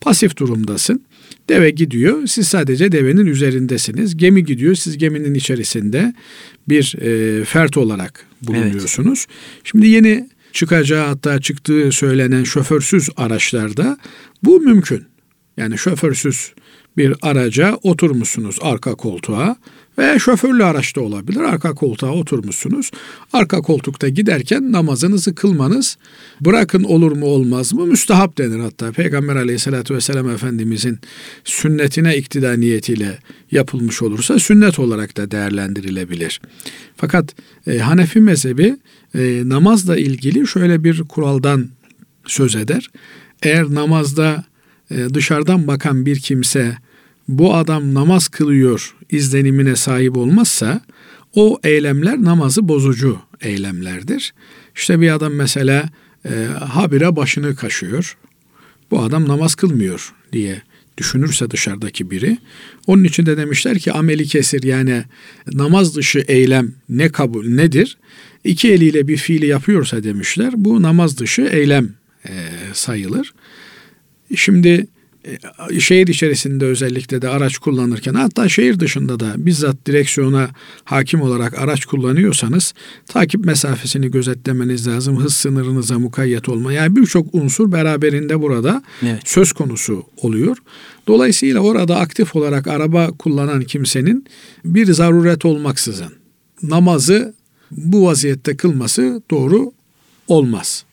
Pasif 0.01 0.37
durumdasın. 0.37 1.01
Deve 1.49 1.69
gidiyor, 1.69 2.27
siz 2.27 2.47
sadece 2.47 2.91
devenin 2.91 3.25
üzerindesiniz. 3.25 4.17
Gemi 4.17 4.45
gidiyor, 4.45 4.75
siz 4.75 4.97
geminin 4.97 5.33
içerisinde 5.33 6.13
bir 6.69 6.95
e, 7.01 7.45
fert 7.45 7.77
olarak 7.77 8.25
bulunuyorsunuz. 8.41 9.25
Evet. 9.29 9.61
Şimdi 9.63 9.87
yeni 9.87 10.29
çıkacağı 10.53 11.07
hatta 11.07 11.41
çıktığı 11.41 11.91
söylenen 11.91 12.43
şoförsüz 12.43 13.09
araçlarda 13.17 13.97
bu 14.43 14.61
mümkün. 14.61 15.03
Yani 15.57 15.77
şoförsüz 15.77 16.53
bir 16.97 17.13
araca 17.21 17.75
oturmuşsunuz 17.83 18.57
arka 18.61 18.95
koltuğa 18.95 19.55
veya 19.97 20.19
şoförlü 20.19 20.63
araçta 20.63 21.01
olabilir. 21.01 21.39
Arka 21.39 21.73
koltuğa 21.73 22.11
oturmuşsunuz. 22.11 22.91
Arka 23.33 23.61
koltukta 23.61 24.09
giderken 24.09 24.71
namazınızı 24.71 25.35
kılmanız 25.35 25.97
bırakın 26.41 26.83
olur 26.83 27.11
mu 27.11 27.25
olmaz 27.25 27.73
mı 27.73 27.85
müstahap 27.85 28.37
denir 28.37 28.59
hatta. 28.59 28.91
Peygamber 28.91 29.35
aleyhissalatü 29.35 29.95
vesselam 29.95 30.29
Efendimizin 30.29 30.99
sünnetine 31.43 32.17
iktida 32.17 32.53
niyetiyle 32.53 33.19
yapılmış 33.51 34.01
olursa 34.01 34.39
sünnet 34.39 34.79
olarak 34.79 35.17
da 35.17 35.31
değerlendirilebilir. 35.31 36.41
Fakat 36.95 37.35
e, 37.67 37.77
Hanefi 37.77 38.19
mezhebi 38.19 38.77
e, 39.15 39.41
namazla 39.45 39.97
ilgili 39.97 40.47
şöyle 40.47 40.83
bir 40.83 41.03
kuraldan 41.03 41.69
söz 42.25 42.55
eder. 42.55 42.89
Eğer 43.43 43.73
namazda 43.73 44.43
e, 44.91 44.95
dışarıdan 45.13 45.67
bakan 45.67 46.05
bir 46.05 46.19
kimse 46.19 46.77
bu 47.27 47.55
adam 47.55 47.93
namaz 47.93 48.27
kılıyor 48.27 48.95
izlenimine 49.09 49.75
sahip 49.75 50.17
olmazsa 50.17 50.81
o 51.35 51.59
eylemler 51.63 52.23
namazı 52.23 52.67
bozucu 52.67 53.19
eylemlerdir. 53.41 54.33
İşte 54.75 55.01
bir 55.01 55.11
adam 55.11 55.33
mesela 55.33 55.89
e, 56.25 56.45
habire 56.59 57.15
başını 57.15 57.55
kaşıyor. 57.55 58.17
Bu 58.91 59.01
adam 59.01 59.27
namaz 59.27 59.55
kılmıyor 59.55 60.13
diye 60.33 60.61
düşünürse 60.97 61.51
dışarıdaki 61.51 62.11
biri. 62.11 62.37
Onun 62.87 63.03
için 63.03 63.25
de 63.25 63.37
demişler 63.37 63.79
ki 63.79 63.91
ameli 63.91 64.25
kesir 64.25 64.63
yani 64.63 65.03
namaz 65.53 65.95
dışı 65.95 66.19
eylem 66.27 66.73
ne 66.89 67.09
kabul 67.09 67.47
nedir? 67.47 67.97
İki 68.43 68.71
eliyle 68.71 69.07
bir 69.07 69.17
fiili 69.17 69.45
yapıyorsa 69.47 70.03
demişler 70.03 70.53
bu 70.55 70.81
namaz 70.81 71.17
dışı 71.17 71.41
eylem 71.41 71.89
e, 72.25 72.31
sayılır. 72.73 73.33
Şimdi 74.35 74.87
şehir 75.79 76.07
içerisinde 76.07 76.65
özellikle 76.65 77.21
de 77.21 77.29
araç 77.29 77.57
kullanırken 77.57 78.13
hatta 78.13 78.49
şehir 78.49 78.79
dışında 78.79 79.19
da 79.19 79.33
bizzat 79.37 79.85
direksiyona 79.85 80.49
hakim 80.83 81.21
olarak 81.21 81.59
araç 81.59 81.85
kullanıyorsanız 81.85 82.73
takip 83.07 83.45
mesafesini 83.45 84.11
gözetlemeniz 84.11 84.87
lazım. 84.87 85.17
Hız 85.17 85.33
sınırınıza 85.33 85.99
mukayyet 85.99 86.49
olma. 86.49 86.73
Yani 86.73 86.95
birçok 86.95 87.35
unsur 87.35 87.71
beraberinde 87.71 88.41
burada 88.41 88.83
evet. 89.03 89.21
söz 89.25 89.51
konusu 89.51 90.03
oluyor. 90.21 90.57
Dolayısıyla 91.07 91.59
orada 91.59 91.97
aktif 91.97 92.35
olarak 92.35 92.67
araba 92.67 93.07
kullanan 93.07 93.61
kimsenin 93.61 94.25
bir 94.65 94.93
zaruret 94.93 95.45
olmaksızın 95.45 96.13
namazı 96.63 97.33
bu 97.71 98.05
vaziyette 98.05 98.57
kılması 98.57 99.21
doğru 99.31 99.71
olmaz. 100.27 100.85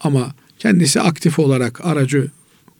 Ama 0.00 0.34
kendisi 0.58 1.00
aktif 1.00 1.38
olarak 1.38 1.86
aracı 1.86 2.30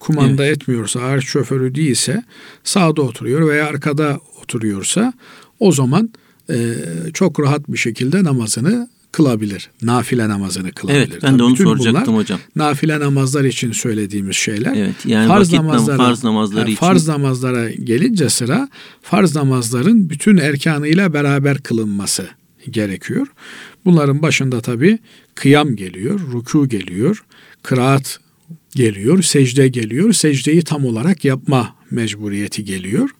kumanda 0.03 0.47
evet. 0.47 0.57
etmiyorsa, 0.57 1.01
araç 1.01 1.25
şoförü 1.25 1.75
değilse 1.75 2.25
sağda 2.65 3.03
oturuyor 3.03 3.49
veya 3.49 3.67
arkada 3.67 4.21
oturuyorsa 4.43 5.13
o 5.61 5.73
zaman 5.73 6.11
e, 6.51 6.75
çok 7.15 7.41
rahat 7.41 7.69
bir 7.69 7.79
şekilde 7.79 8.25
namazını 8.25 8.89
kılabilir. 9.13 9.71
Nafile 9.83 10.29
namazını 10.29 10.73
kılabilir. 10.73 11.09
Evet 11.13 11.23
ben 11.23 11.39
de 11.39 11.43
onu 11.43 11.57
soracaktım 11.57 12.17
hocam. 12.17 12.39
Nafile 12.57 13.01
namazlar 13.01 13.45
için 13.45 13.73
söylediğimiz 13.73 14.37
şeyler. 14.37 14.77
Evet 14.77 15.07
yani 15.07 15.29
farz 15.29 15.53
namazlara, 15.53 15.97
farz 15.97 16.25
namazları 16.25 16.61
yani 16.61 16.71
için. 16.71 16.81
Farz 16.81 17.09
namazlara 17.09 17.71
gelince 17.71 18.29
sıra 18.29 18.69
farz 19.03 19.37
namazların 19.37 20.11
bütün 20.11 20.37
erkanıyla 20.37 21.13
beraber 21.13 21.59
kılınması 21.59 22.27
gerekiyor. 22.71 23.27
Bunların 23.85 24.23
başında 24.23 24.61
tabi 24.61 24.99
kıyam 25.35 25.77
geliyor, 25.77 26.21
ruku 26.33 26.69
geliyor, 26.69 27.25
kıraat 27.63 28.21
geliyor, 28.75 29.23
secde 29.23 29.69
geliyor. 29.69 30.13
Secdeyi 30.13 30.63
tam 30.63 30.85
olarak 30.85 31.25
yapma 31.25 31.77
mecburiyeti 31.91 32.65
geliyor. 32.65 33.11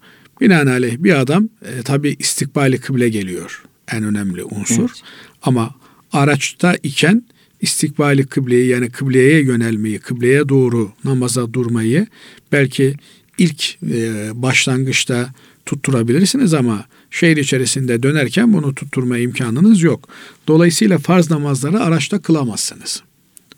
Binaenaleyh 0.41 0.97
bir 0.99 1.21
adam 1.21 1.49
e, 1.63 1.83
tabi 1.83 2.17
istikbali 2.19 2.79
kıble 2.81 3.09
geliyor. 3.09 3.63
En 3.93 4.05
önemli 4.05 4.45
unsur. 4.45 4.91
Evet. 4.91 5.03
Ama 5.43 5.75
araçta 6.13 6.77
iken 6.83 7.25
istikbali 7.61 8.27
kıbleyi 8.27 8.69
yani 8.69 8.91
kıbleye 8.91 9.43
yönelmeyi, 9.43 9.99
kıbleye 9.99 10.49
doğru 10.49 10.93
namaza 11.05 11.53
durmayı 11.53 12.07
belki 12.53 12.95
ilk 13.39 13.83
e, 13.83 14.31
başlangıçta 14.35 15.35
tutturabilirsiniz 15.67 16.55
ama 16.55 16.85
şehir 17.11 17.37
içerisinde 17.37 18.03
dönerken 18.03 18.53
bunu 18.53 18.75
tutturma 18.75 19.19
imkanınız 19.19 19.83
yok. 19.83 20.09
Dolayısıyla 20.49 20.99
farz 20.99 21.31
namazları 21.31 21.81
araçta 21.81 22.19
kılamazsınız. 22.19 23.03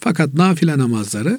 Fakat 0.01 0.35
nafile 0.35 0.79
namazları 0.79 1.39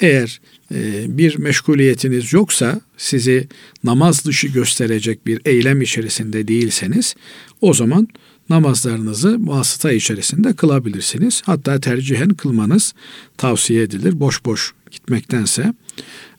eğer 0.00 0.40
e, 0.74 1.04
bir 1.18 1.38
meşguliyetiniz 1.38 2.32
yoksa 2.32 2.80
sizi 2.96 3.48
namaz 3.84 4.24
dışı 4.24 4.48
gösterecek 4.48 5.26
bir 5.26 5.40
eylem 5.44 5.82
içerisinde 5.82 6.48
değilseniz 6.48 7.14
o 7.60 7.74
zaman 7.74 8.08
namazlarınızı 8.50 9.38
vasıta 9.40 9.92
içerisinde 9.92 10.52
kılabilirsiniz. 10.52 11.42
Hatta 11.46 11.80
tercihen 11.80 12.28
kılmanız 12.28 12.94
tavsiye 13.36 13.82
edilir. 13.82 14.20
Boş 14.20 14.44
boş 14.44 14.72
gitmektense 14.90 15.74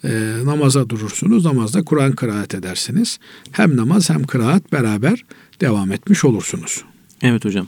e, 0.04 0.10
namaza 0.44 0.89
durursunuz. 0.89 1.46
Namazda 1.46 1.84
Kur'an 1.84 2.12
kıraat 2.12 2.56
edersiniz. 2.56 3.20
Hem 3.52 3.78
namaz 3.78 4.10
hem 4.10 4.24
kıraat 4.24 4.72
beraber 4.72 5.26
devam 5.62 5.92
etmiş 5.92 6.26
olursunuz. 6.26 6.82
Evet 7.22 7.46
hocam. 7.46 7.68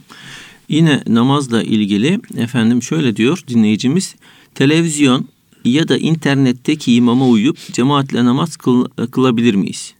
Yine 0.68 1.02
namazla 1.06 1.62
ilgili 1.62 2.20
efendim 2.36 2.82
şöyle 2.82 3.16
diyor 3.16 3.42
dinleyicimiz 3.48 4.14
televizyon 4.54 5.28
ya 5.68 5.88
da 5.88 5.98
internetteki 5.98 6.94
imama 6.94 7.28
uyup 7.28 7.58
cemaatle 7.72 8.24
namaz 8.24 8.56
kıl, 8.56 8.84
kılabilir 9.10 9.54
miyiz? 9.54 9.94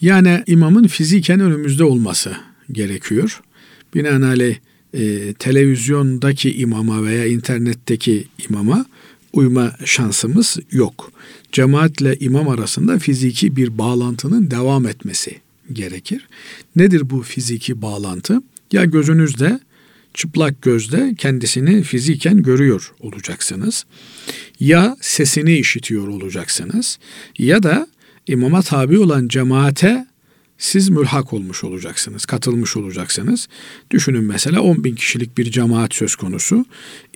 Yani 0.00 0.42
imamın 0.46 0.86
fiziken 0.86 1.40
önümüzde 1.40 1.84
olması 1.84 2.36
gerekiyor. 2.72 3.40
Binaenaleyh 3.94 4.56
e, 4.94 5.32
televizyondaki 5.32 6.54
imama 6.54 7.04
veya 7.04 7.26
internetteki 7.26 8.24
imama 8.48 8.86
uyma 9.32 9.72
şansımız 9.84 10.58
yok. 10.70 11.12
Cemaatle 11.52 12.16
imam 12.20 12.48
arasında 12.48 12.98
fiziki 12.98 13.56
bir 13.56 13.78
bağlantının 13.78 14.50
devam 14.50 14.86
etmesi 14.86 15.40
gerekir. 15.72 16.28
Nedir 16.76 17.10
bu 17.10 17.22
fiziki 17.22 17.82
bağlantı? 17.82 18.42
Ya 18.72 18.84
gözünüzde 18.84 19.60
çıplak 20.16 20.62
gözle 20.62 21.14
kendisini 21.18 21.82
fiziken 21.82 22.42
görüyor 22.42 22.92
olacaksınız. 23.00 23.84
Ya 24.60 24.96
sesini 25.00 25.58
işitiyor 25.58 26.08
olacaksınız 26.08 26.98
ya 27.38 27.62
da 27.62 27.86
imama 28.26 28.62
tabi 28.62 28.98
olan 28.98 29.28
cemaate 29.28 30.06
siz 30.58 30.88
mülhak 30.88 31.32
olmuş 31.32 31.64
olacaksınız, 31.64 32.24
katılmış 32.24 32.76
olacaksınız. 32.76 33.48
Düşünün 33.90 34.24
mesela 34.24 34.60
10 34.60 34.84
bin 34.84 34.94
kişilik 34.94 35.38
bir 35.38 35.50
cemaat 35.50 35.94
söz 35.94 36.16
konusu. 36.16 36.64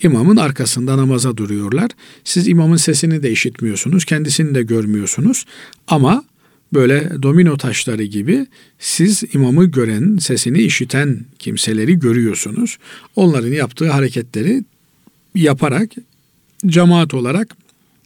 İmamın 0.02 0.36
arkasında 0.36 0.96
namaza 0.96 1.36
duruyorlar. 1.36 1.90
Siz 2.24 2.48
imamın 2.48 2.76
sesini 2.76 3.22
de 3.22 3.30
işitmiyorsunuz, 3.30 4.04
kendisini 4.04 4.54
de 4.54 4.62
görmüyorsunuz. 4.62 5.44
Ama 5.88 6.24
böyle 6.72 7.22
domino 7.22 7.56
taşları 7.56 8.04
gibi 8.04 8.46
siz 8.78 9.22
imamı 9.32 9.64
gören, 9.64 10.16
sesini 10.16 10.58
işiten 10.58 11.20
kimseleri 11.38 11.98
görüyorsunuz. 11.98 12.78
Onların 13.16 13.52
yaptığı 13.52 13.90
hareketleri 13.90 14.64
yaparak 15.34 15.90
cemaat 16.66 17.14
olarak 17.14 17.56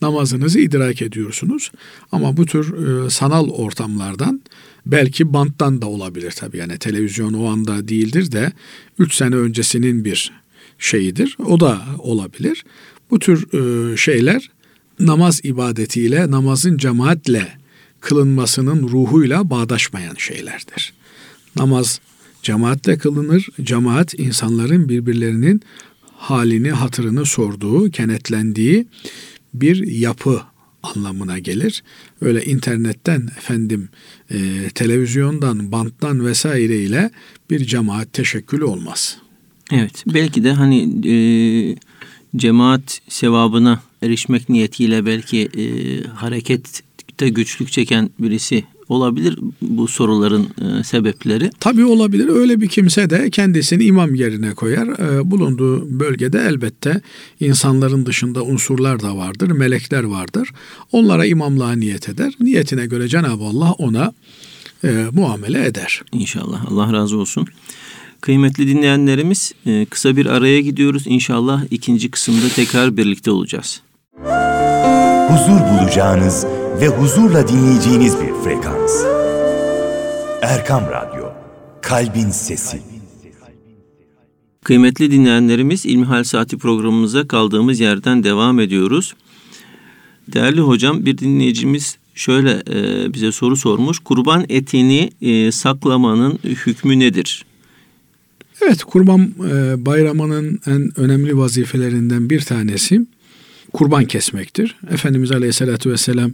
namazınızı 0.03 0.61
idrak 0.61 1.03
ediyorsunuz. 1.03 1.70
Ama 2.12 2.37
bu 2.37 2.46
tür 2.46 2.87
e, 2.87 3.11
sanal 3.11 3.48
ortamlardan 3.48 4.40
belki 4.87 5.33
banttan 5.33 5.83
da 5.83 5.87
olabilir 5.87 6.31
tabii. 6.31 6.57
Yani 6.57 6.79
televizyon 6.79 7.33
o 7.33 7.46
anda 7.46 7.88
değildir 7.88 8.33
de 8.33 8.53
3 8.98 9.14
sene 9.14 9.35
öncesinin 9.35 10.05
bir 10.05 10.33
şeyidir. 10.79 11.37
O 11.46 11.61
da 11.61 11.83
olabilir. 11.98 12.64
Bu 13.11 13.18
tür 13.18 13.53
e, 13.53 13.96
şeyler 13.96 14.50
namaz 15.00 15.40
ibadetiyle, 15.44 16.31
namazın 16.31 16.77
cemaatle 16.77 17.63
kılınmasının 18.04 18.88
ruhuyla 18.88 19.50
bağdaşmayan 19.50 20.14
şeylerdir. 20.14 20.92
Namaz 21.56 22.00
cemaatle 22.42 22.98
kılınır. 22.98 23.48
Cemaat 23.62 24.18
insanların 24.18 24.88
birbirlerinin 24.88 25.62
halini, 26.16 26.70
hatırını 26.70 27.26
sorduğu, 27.26 27.90
kenetlendiği 27.90 28.86
bir 29.54 29.86
yapı 29.86 30.42
anlamına 30.82 31.38
gelir. 31.38 31.82
Öyle 32.20 32.44
internetten 32.44 33.20
efendim 33.38 33.88
e, 34.30 34.70
televizyondan, 34.74 35.72
banttan 35.72 36.26
vesaire 36.26 36.76
ile 36.76 37.10
bir 37.50 37.64
cemaat 37.64 38.12
teşekkülü 38.12 38.64
olmaz. 38.64 39.18
Evet 39.72 40.04
belki 40.06 40.44
de 40.44 40.52
hani 40.52 41.08
e, 41.08 41.16
cemaat 42.36 43.00
sevabına 43.08 43.80
erişmek 44.02 44.48
niyetiyle 44.48 45.06
belki 45.06 45.40
e, 45.42 45.64
hareket 46.08 46.82
de 47.20 47.29
güçlük 47.29 47.72
çeken 47.72 48.11
birisi 48.18 48.64
olabilir 48.88 49.38
bu 49.62 49.88
soruların 49.88 50.48
e, 50.81 50.85
sebepleri. 50.85 51.50
Tabii 51.61 51.85
olabilir. 51.85 52.29
Öyle 52.29 52.61
bir 52.61 52.68
kimse 52.68 53.11
de 53.11 53.31
kendisini 53.31 53.85
imam 53.85 54.14
yerine 54.14 54.55
koyar. 54.55 54.87
E, 54.87 55.31
bulunduğu 55.31 56.00
bölgede 56.00 56.38
elbette 56.38 57.00
insanların 57.40 58.07
dışında 58.07 58.42
unsurlar 58.42 59.03
da 59.03 59.16
vardır, 59.16 59.50
melekler 59.50 60.05
vardır. 60.05 60.48
Onlara 60.92 61.27
imamlığa 61.27 61.72
niyet 61.72 62.09
eder. 62.09 62.35
Niyetine 62.40 62.87
göre 62.87 63.09
Cenab-ı 63.09 63.44
Allah 63.44 63.72
ona 63.72 64.12
e, 64.85 65.07
muamele 65.12 65.66
eder. 65.66 66.03
İnşallah. 66.12 66.72
Allah 66.72 66.92
razı 66.92 67.16
olsun. 67.18 67.46
Kıymetli 68.20 68.68
dinleyenlerimiz 68.68 69.53
kısa 69.90 70.16
bir 70.16 70.27
araya 70.27 70.61
gidiyoruz. 70.61 71.03
İnşallah 71.07 71.64
ikinci 71.70 72.11
kısımda 72.11 72.48
tekrar 72.48 72.96
birlikte 72.96 73.31
olacağız. 73.31 73.81
Huzur 75.29 75.61
bulacağınız 75.61 76.46
ve 76.80 76.88
huzurla 76.88 77.48
dinleyeceğiniz 77.48 78.14
bir 78.20 78.44
frekans. 78.44 79.04
Erkam 80.42 80.82
Radyo, 80.82 81.32
Kalbin 81.82 82.30
Sesi. 82.30 82.82
Kıymetli 84.64 85.10
dinleyenlerimiz 85.10 85.87
İlmihal 85.87 86.24
Saati 86.24 86.58
programımıza 86.58 87.28
kaldığımız 87.28 87.80
yerden 87.80 88.24
devam 88.24 88.60
ediyoruz. 88.60 89.14
Değerli 90.32 90.60
hocam 90.60 91.06
bir 91.06 91.18
dinleyicimiz 91.18 91.98
şöyle 92.14 92.50
e, 92.50 93.12
bize 93.14 93.32
soru 93.32 93.56
sormuş. 93.56 93.98
Kurban 93.98 94.44
etini 94.48 95.10
e, 95.22 95.52
saklamanın 95.52 96.38
hükmü 96.44 96.98
nedir? 96.98 97.44
Evet 98.62 98.84
kurban 98.84 99.20
e, 99.50 99.87
bayramının 99.87 100.60
en 100.66 101.00
önemli 101.00 101.38
vazifelerinden 101.38 102.30
bir 102.30 102.40
tanesi 102.40 103.06
kurban 103.74 104.04
kesmektir. 104.04 104.76
Efendimiz 104.90 105.32
Aleyhisselatü 105.32 105.90
Vesselam 105.90 106.32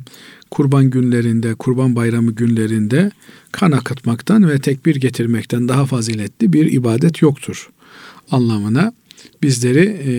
kurban 0.50 0.90
günlerinde, 0.90 1.54
kurban 1.54 1.96
bayramı 1.96 2.32
günlerinde 2.32 3.10
kan 3.52 3.72
akıtmaktan 3.72 4.48
ve 4.48 4.58
tekbir 4.58 4.96
getirmekten 4.96 5.68
daha 5.68 5.86
faziletli 5.86 6.52
bir 6.52 6.72
ibadet 6.72 7.22
yoktur 7.22 7.70
anlamına 8.30 8.92
bizleri 9.42 10.00
e, 10.06 10.12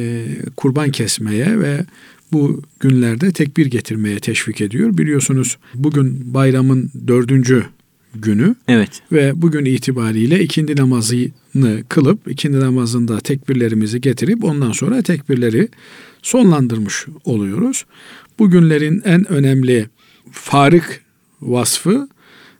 kurban 0.57 0.91
kesmeye 0.91 1.59
ve 1.59 1.85
bu 2.31 2.61
günlerde 2.79 3.31
tekbir 3.31 3.65
getirmeye 3.65 4.19
teşvik 4.19 4.61
ediyor. 4.61 4.97
Biliyorsunuz 4.97 5.57
bugün 5.75 6.33
bayramın 6.33 6.91
dördüncü 7.07 7.65
günü. 8.15 8.55
Evet. 8.67 9.01
Ve 9.11 9.41
bugün 9.41 9.65
itibariyle 9.65 10.43
ikindi 10.43 10.75
namazını 10.75 11.29
kılıp 11.89 12.31
ikindi 12.31 12.59
namazında 12.59 13.19
tekbirlerimizi 13.19 14.01
getirip 14.01 14.43
ondan 14.43 14.71
sonra 14.71 15.01
tekbirleri 15.01 15.69
sonlandırmış 16.21 17.05
oluyoruz. 17.25 17.85
Bugünlerin 18.39 19.01
en 19.05 19.31
önemli 19.31 19.89
farık 20.31 21.01
vasfı, 21.41 22.09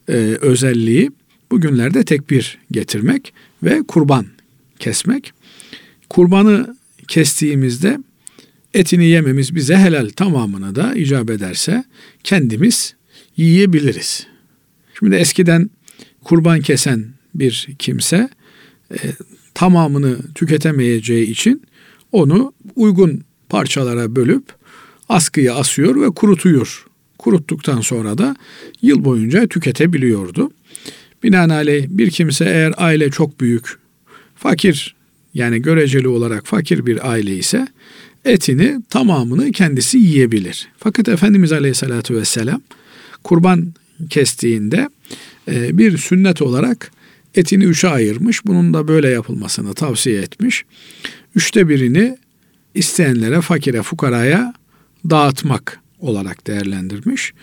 e, 0.07 0.13
özelliği 0.41 1.11
bugünlerde 1.51 2.03
tekbir 2.03 2.57
getirmek 2.71 3.33
ve 3.63 3.83
kurban 3.87 4.25
kesmek. 4.79 5.33
Kurbanı 6.09 6.75
kestiğimizde 7.07 7.97
etini 8.73 9.05
yememiz 9.05 9.55
bize 9.55 9.77
helal 9.77 10.09
tamamını 10.09 10.75
da 10.75 10.95
icap 10.95 11.29
ederse 11.29 11.83
kendimiz 12.23 12.95
yiyebiliriz. 13.37 14.27
Şimdi 14.99 15.15
eskiden 15.15 15.69
kurban 16.23 16.61
kesen 16.61 17.05
bir 17.35 17.67
kimse 17.79 18.29
e, 18.91 18.97
tamamını 19.53 20.17
tüketemeyeceği 20.35 21.27
için 21.27 21.61
onu 22.11 22.53
uygun 22.75 23.23
parçalara 23.49 24.15
bölüp 24.15 24.43
askıya 25.09 25.55
asıyor 25.55 26.01
ve 26.01 26.09
kurutuyor. 26.09 26.85
Kuruttuktan 27.17 27.81
sonra 27.81 28.17
da 28.17 28.35
yıl 28.81 29.03
boyunca 29.03 29.47
tüketebiliyordu. 29.47 30.51
Binaenaleyh 31.23 31.87
bir 31.89 32.09
kimse 32.09 32.45
eğer 32.45 32.73
aile 32.77 33.11
çok 33.11 33.39
büyük, 33.39 33.77
fakir 34.35 34.95
yani 35.33 35.61
göreceli 35.61 36.07
olarak 36.07 36.47
fakir 36.47 36.85
bir 36.85 37.09
aile 37.11 37.35
ise 37.35 37.67
etini 38.25 38.81
tamamını 38.89 39.51
kendisi 39.51 39.97
yiyebilir. 39.97 40.67
Fakat 40.77 41.09
Efendimiz 41.09 41.51
Aleyhisselatü 41.51 42.15
Vesselam 42.15 42.61
kurban 43.23 43.73
kestiğinde 44.09 44.89
e, 45.51 45.77
bir 45.77 45.97
sünnet 45.97 46.41
olarak 46.41 46.91
etini 47.35 47.63
üçe 47.63 47.89
ayırmış. 47.89 48.45
Bunun 48.45 48.73
da 48.73 48.87
böyle 48.87 49.09
yapılmasını 49.09 49.73
tavsiye 49.73 50.21
etmiş. 50.21 50.65
Üçte 51.35 51.69
birini 51.69 52.17
isteyenlere, 52.75 53.41
fakire, 53.41 53.81
fukaraya 53.81 54.53
dağıtmak 55.09 55.79
olarak 55.99 56.47
değerlendirmiş. 56.47 57.33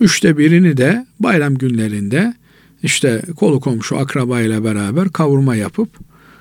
Üçte 0.00 0.38
birini 0.38 0.76
de 0.76 1.06
bayram 1.20 1.54
günlerinde 1.54 2.34
işte 2.82 3.22
kolu 3.36 3.60
komşu 3.60 3.98
akrabayla 3.98 4.64
beraber 4.64 5.08
kavurma 5.08 5.56
yapıp 5.56 5.88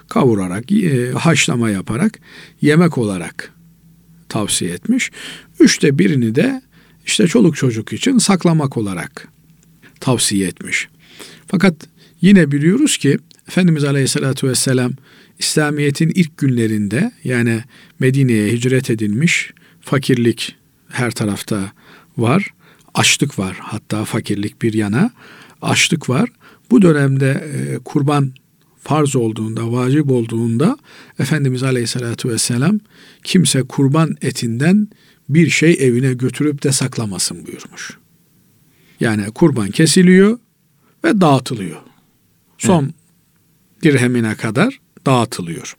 kavurarak, 0.10 0.72
e, 0.72 1.12
haşlama 1.12 1.70
yaparak 1.70 2.20
yemek 2.62 2.98
olarak 2.98 3.54
tavsiye 4.30 4.72
etmiş. 4.72 5.12
Üçte 5.60 6.00
birini 6.00 6.36
de 6.36 6.62
işte 7.06 7.28
çoluk 7.28 7.56
çocuk 7.56 7.94
için 7.94 8.18
saklamak 8.18 8.78
olarak 8.78 9.28
tavsiye 10.00 10.48
etmiş. 10.48 10.88
Fakat 11.48 11.76
yine 12.22 12.52
biliyoruz 12.52 12.98
ki 12.98 13.18
Efendimiz 13.48 13.84
Aleyhisselatü 13.84 14.48
Vesselam 14.48 14.92
İslamiyet'in 15.40 16.12
ilk 16.16 16.38
günlerinde 16.38 17.12
yani 17.24 17.64
Medine'ye 18.00 18.52
hicret 18.52 18.90
edilmiş 18.90 19.54
fakirlik 19.82 20.56
her 20.90 21.12
tarafta 21.12 21.72
var. 22.18 22.54
Açlık 22.94 23.40
var 23.40 23.58
hatta 23.62 24.06
fakirlik 24.06 24.62
bir 24.62 24.74
yana 24.74 25.12
açlık 25.62 26.10
var. 26.10 26.30
Bu 26.72 26.82
dönemde 26.82 27.30
e, 27.32 27.78
kurban 27.78 28.34
farz 28.80 29.16
olduğunda, 29.16 29.72
vacip 29.72 30.12
olduğunda 30.12 30.78
Efendimiz 31.20 31.64
Aleyhisselatü 31.64 32.30
Vesselam 32.30 32.80
kimse 33.24 33.64
kurban 33.64 34.16
etinden 34.22 34.88
bir 35.30 35.50
şey 35.50 35.78
evine 35.80 36.14
götürüp 36.14 36.64
de 36.64 36.72
saklamasın 36.72 37.48
buyurmuş. 37.48 37.98
Yani 39.00 39.26
kurban 39.26 39.72
kesiliyor 39.72 40.40
ve 41.04 41.22
dağıtılıyor. 41.22 41.91
Son 42.62 42.84
evet. 42.84 42.94
dirhemine 43.84 44.36
kadar 44.36 44.80
dağıtılıyor. 45.06 45.76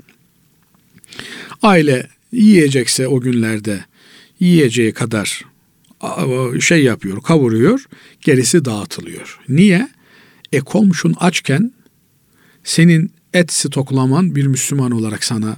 Aile 1.62 2.08
yiyecekse 2.32 3.08
o 3.08 3.20
günlerde 3.20 3.84
yiyeceği 4.40 4.92
kadar 4.92 5.44
şey 6.60 6.84
yapıyor, 6.84 7.22
kavuruyor, 7.22 7.84
gerisi 8.20 8.64
dağıtılıyor. 8.64 9.40
Niye? 9.48 9.88
E 10.52 10.60
komşun 10.60 11.14
açken 11.20 11.72
senin 12.64 13.12
et 13.34 13.52
stoklaman 13.52 14.34
bir 14.34 14.46
Müslüman 14.46 14.90
olarak 14.90 15.24
sana 15.24 15.56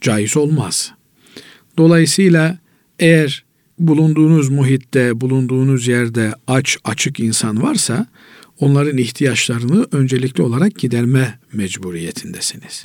caiz 0.00 0.36
olmaz. 0.36 0.92
Dolayısıyla 1.78 2.58
eğer 2.98 3.44
bulunduğunuz 3.78 4.48
muhitte, 4.48 5.20
bulunduğunuz 5.20 5.88
yerde 5.88 6.34
aç, 6.46 6.78
açık 6.84 7.20
insan 7.20 7.62
varsa 7.62 8.06
onların 8.60 8.98
ihtiyaçlarını 8.98 9.86
öncelikli 9.92 10.42
olarak 10.42 10.78
giderme 10.78 11.38
mecburiyetindesiniz. 11.52 12.84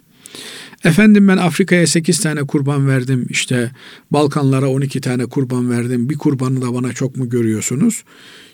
Efendim 0.84 1.28
ben 1.28 1.38
Afrika'ya 1.38 1.88
8 1.88 2.20
tane 2.20 2.44
kurban 2.44 2.88
verdim, 2.88 3.28
işte 3.30 3.72
Balkanlara 4.12 4.70
12 4.70 5.02
tane 5.02 5.26
kurban 5.26 5.70
verdim, 5.70 6.10
bir 6.10 6.18
kurbanı 6.18 6.62
da 6.62 6.74
bana 6.74 6.94
çok 6.94 7.16
mu 7.16 7.30
görüyorsunuz? 7.30 8.04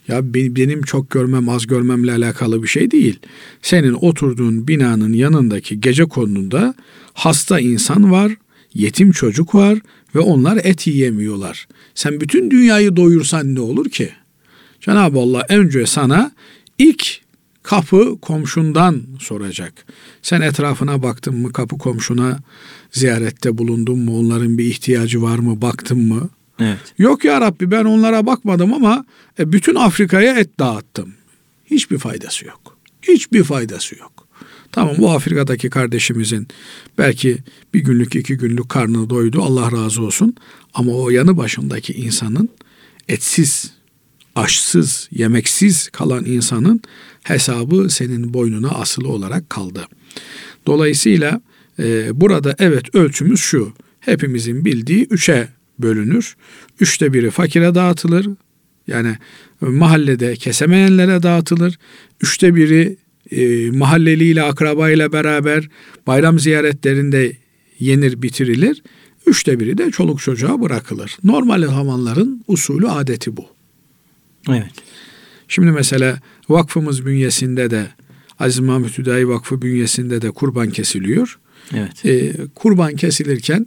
Ya 0.07 0.33
benim 0.33 0.81
çok 0.81 1.09
görmem, 1.09 1.49
az 1.49 1.67
görmemle 1.67 2.11
alakalı 2.11 2.63
bir 2.63 2.67
şey 2.67 2.91
değil. 2.91 3.19
Senin 3.61 3.93
oturduğun 3.93 4.67
binanın 4.67 5.13
yanındaki 5.13 5.81
gece 5.81 6.05
konunda 6.05 6.75
hasta 7.13 7.59
insan 7.59 8.11
var, 8.11 8.31
yetim 8.73 9.11
çocuk 9.11 9.55
var 9.55 9.79
ve 10.15 10.19
onlar 10.19 10.59
et 10.63 10.87
yiyemiyorlar. 10.87 11.67
Sen 11.95 12.21
bütün 12.21 12.51
dünyayı 12.51 12.95
doyursan 12.95 13.55
ne 13.55 13.59
olur 13.59 13.89
ki? 13.89 14.09
Cenab-ı 14.81 15.19
Allah 15.19 15.45
önce 15.49 15.85
sana 15.85 16.31
ilk 16.77 17.21
kapı 17.63 18.17
komşundan 18.21 19.03
soracak. 19.19 19.85
Sen 20.21 20.41
etrafına 20.41 21.03
baktın 21.03 21.35
mı 21.35 21.53
kapı 21.53 21.77
komşuna 21.77 22.39
ziyarette 22.91 23.57
bulundun 23.57 23.99
mu? 23.99 24.19
Onların 24.19 24.57
bir 24.57 24.65
ihtiyacı 24.65 25.21
var 25.21 25.39
mı? 25.39 25.61
Baktın 25.61 25.99
mı? 25.99 26.29
Evet. 26.59 26.93
Yok 26.97 27.25
ya 27.25 27.41
Rabbi 27.41 27.71
ben 27.71 27.85
onlara 27.85 28.25
bakmadım 28.25 28.73
ama 28.73 29.05
e, 29.39 29.51
bütün 29.51 29.75
Afrika'ya 29.75 30.39
et 30.39 30.59
dağıttım. 30.59 31.13
Hiçbir 31.65 31.97
faydası 31.97 32.45
yok. 32.45 32.77
Hiçbir 33.01 33.43
faydası 33.43 33.95
yok. 33.99 34.27
Tamam 34.71 34.95
bu 34.97 35.11
Afrika'daki 35.11 35.69
kardeşimizin 35.69 36.47
belki 36.97 37.37
bir 37.73 37.79
günlük 37.79 38.15
iki 38.15 38.37
günlük 38.37 38.69
karnı 38.69 39.09
doydu 39.09 39.41
Allah 39.43 39.71
razı 39.71 40.01
olsun. 40.01 40.35
Ama 40.73 40.91
o 40.91 41.09
yanı 41.09 41.37
başındaki 41.37 41.93
insanın 41.93 42.49
etsiz, 43.07 43.71
aşsız, 44.37 45.09
yemeksiz 45.11 45.89
kalan 45.89 46.25
insanın 46.25 46.81
hesabı 47.23 47.89
senin 47.89 48.33
boynuna 48.33 48.69
asılı 48.69 49.09
olarak 49.09 49.49
kaldı. 49.49 49.87
Dolayısıyla 50.65 51.41
e, 51.79 52.09
burada 52.21 52.55
evet 52.59 52.95
ölçümüz 52.95 53.39
şu. 53.39 53.73
Hepimizin 53.99 54.65
bildiği 54.65 55.07
üçe 55.09 55.47
bölünür. 55.79 56.35
Üçte 56.79 57.13
biri 57.13 57.31
fakire 57.31 57.75
dağıtılır. 57.75 58.27
Yani 58.87 59.15
mahallede 59.61 60.35
kesemeyenlere 60.35 61.23
dağıtılır. 61.23 61.79
Üçte 62.21 62.55
biri 62.55 62.97
e, 63.31 63.71
mahalleliyle, 63.71 64.43
akrabayla 64.43 65.13
beraber 65.13 65.69
bayram 66.07 66.39
ziyaretlerinde 66.39 67.37
yenir, 67.79 68.21
bitirilir. 68.21 68.83
Üçte 69.25 69.59
biri 69.59 69.77
de 69.77 69.91
çoluk 69.91 70.21
çocuğa 70.21 70.61
bırakılır. 70.61 71.17
Normal 71.23 71.67
zamanların 71.67 72.43
usulü 72.47 72.87
adeti 72.87 73.37
bu. 73.37 73.56
Evet. 74.49 74.71
Şimdi 75.47 75.71
mesela 75.71 76.19
vakfımız 76.49 77.05
bünyesinde 77.05 77.71
de 77.71 77.87
Aziz 78.39 78.59
Mahmut 78.59 78.97
Hüdayi 78.97 79.27
Vakfı 79.27 79.61
bünyesinde 79.61 80.21
de 80.21 80.31
kurban 80.31 80.69
kesiliyor. 80.69 81.39
Evet. 81.73 82.05
Ee, 82.05 82.33
kurban 82.55 82.95
kesilirken 82.95 83.65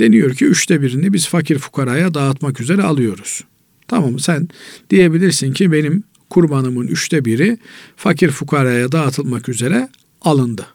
deniyor 0.00 0.34
ki 0.34 0.44
üçte 0.44 0.82
birini 0.82 1.12
biz 1.12 1.28
fakir 1.28 1.58
fukaraya 1.58 2.14
dağıtmak 2.14 2.60
üzere 2.60 2.82
alıyoruz. 2.82 3.44
Tamam 3.88 4.18
sen 4.18 4.48
diyebilirsin 4.90 5.52
ki 5.52 5.72
benim 5.72 6.02
kurbanımın 6.30 6.86
üçte 6.86 7.24
biri 7.24 7.58
fakir 7.96 8.30
fukaraya 8.30 8.92
dağıtılmak 8.92 9.48
üzere 9.48 9.88
alındı. 10.22 10.66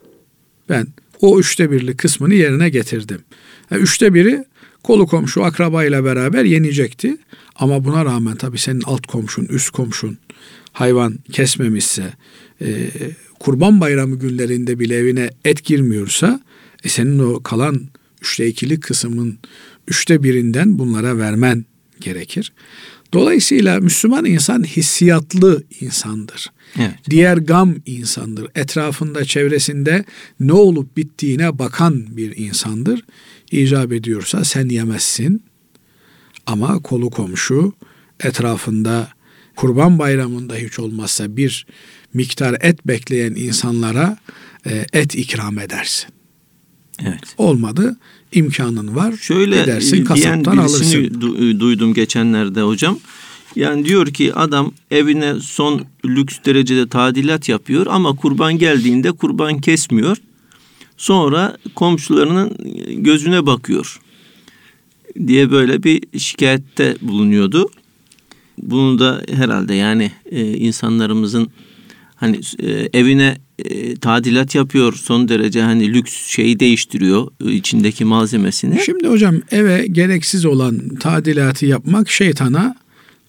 Ben 0.70 0.88
o 1.22 1.40
üçte 1.40 1.72
birlik 1.72 1.98
kısmını 1.98 2.34
yerine 2.34 2.70
getirdim. 2.70 3.22
Yani 3.72 3.82
üçte 3.82 4.14
biri 4.14 4.46
kolu 4.86 5.08
komşu 5.08 5.44
akrabayla 5.44 6.06
beraber 6.06 6.46
yenecekti. 6.46 7.18
Ama 7.56 7.86
buna 7.86 8.06
rağmen 8.06 8.36
tabii 8.36 8.58
senin 8.58 8.82
alt 8.82 9.06
komşun, 9.08 9.46
üst 9.46 9.70
komşun 9.70 10.18
hayvan 10.72 11.20
kesmemişse, 11.32 12.14
e, 12.62 12.90
kurban 13.40 13.82
bayramı 13.82 14.16
günlerinde 14.16 14.80
bile 14.80 14.96
evine 14.96 15.30
et 15.46 15.66
girmiyorsa, 15.66 16.40
e 16.84 16.90
senin 16.90 17.20
o 17.20 17.44
kalan 17.44 17.82
üçte 18.22 18.48
ikilik 18.48 18.84
kısmın 18.84 19.38
üçte 19.88 20.24
birinden 20.24 20.80
bunlara 20.80 21.18
vermen 21.18 21.66
gerekir. 22.00 22.54
Dolayısıyla 23.14 23.80
Müslüman 23.80 24.26
insan 24.26 24.64
hissiyatlı 24.64 25.64
insandır. 25.82 26.52
Evet. 26.80 26.96
Diğer 27.10 27.38
gam 27.38 27.76
insandır. 27.86 28.48
Etrafında, 28.56 29.26
çevresinde 29.26 30.06
ne 30.40 30.54
olup 30.54 30.98
bittiğine 30.98 31.60
bakan 31.60 32.18
bir 32.18 32.38
insandır. 32.38 33.04
İcap 33.52 33.92
ediyorsa 33.94 34.44
sen 34.44 34.70
yemezsin. 34.70 35.44
Ama 36.46 36.80
kolu 36.80 37.10
komşu 37.10 37.74
etrafında 38.24 39.10
kurban 39.56 40.00
bayramında 40.00 40.56
hiç 40.56 40.80
olmazsa 40.80 41.38
bir 41.38 41.66
miktar 42.14 42.58
et 42.62 42.88
bekleyen 42.88 43.36
insanlara 43.36 44.18
e, 44.66 44.86
et 44.94 45.16
ikram 45.16 45.60
edersin. 45.60 46.10
Evet. 47.02 47.36
Olmadı 47.38 47.98
imkanın 48.32 48.96
var. 48.96 49.18
Şöyle 49.18 49.62
gidersin 49.62 49.92
diyen 49.92 50.04
kasaptan 50.06 50.58
birisini 50.58 50.62
alırsın. 50.62 51.20
du- 51.22 51.60
duydum 51.60 51.94
geçenlerde 51.94 52.62
hocam. 52.62 53.00
Yani 53.56 53.86
diyor 53.86 54.08
ki 54.08 54.34
adam 54.34 54.74
evine 54.92 55.40
son 55.40 55.86
lüks 56.06 56.38
derecede 56.46 56.90
tadilat 56.90 57.50
yapıyor 57.50 57.86
ama 57.90 58.16
kurban 58.16 58.58
geldiğinde 58.58 59.12
kurban 59.12 59.62
kesmiyor. 59.62 60.18
Sonra 60.98 61.58
komşularının 61.76 62.58
gözüne 63.04 63.46
bakıyor 63.46 64.00
diye 65.28 65.52
böyle 65.52 65.84
bir 65.84 66.20
şikayette 66.20 66.96
bulunuyordu. 67.02 67.70
Bunu 68.58 69.00
da 69.00 69.22
herhalde 69.32 69.74
yani 69.74 70.12
e, 70.32 70.58
insanlarımızın 70.58 71.48
hani 72.16 72.40
e, 72.60 72.90
evine 72.94 73.38
e, 73.60 73.96
tadilat 73.96 74.56
yapıyor 74.56 74.94
son 74.94 75.28
derece 75.28 75.62
hani 75.62 75.94
lüks 75.94 76.28
şeyi 76.28 76.60
değiştiriyor 76.60 77.28
e, 77.46 77.52
içindeki 77.52 78.06
malzemesini. 78.06 78.80
Şimdi 78.86 79.08
hocam 79.08 79.36
eve 79.52 79.88
gereksiz 79.88 80.46
olan 80.46 80.90
tadilatı 81.00 81.66
yapmak 81.66 82.10
şeytana 82.10 82.76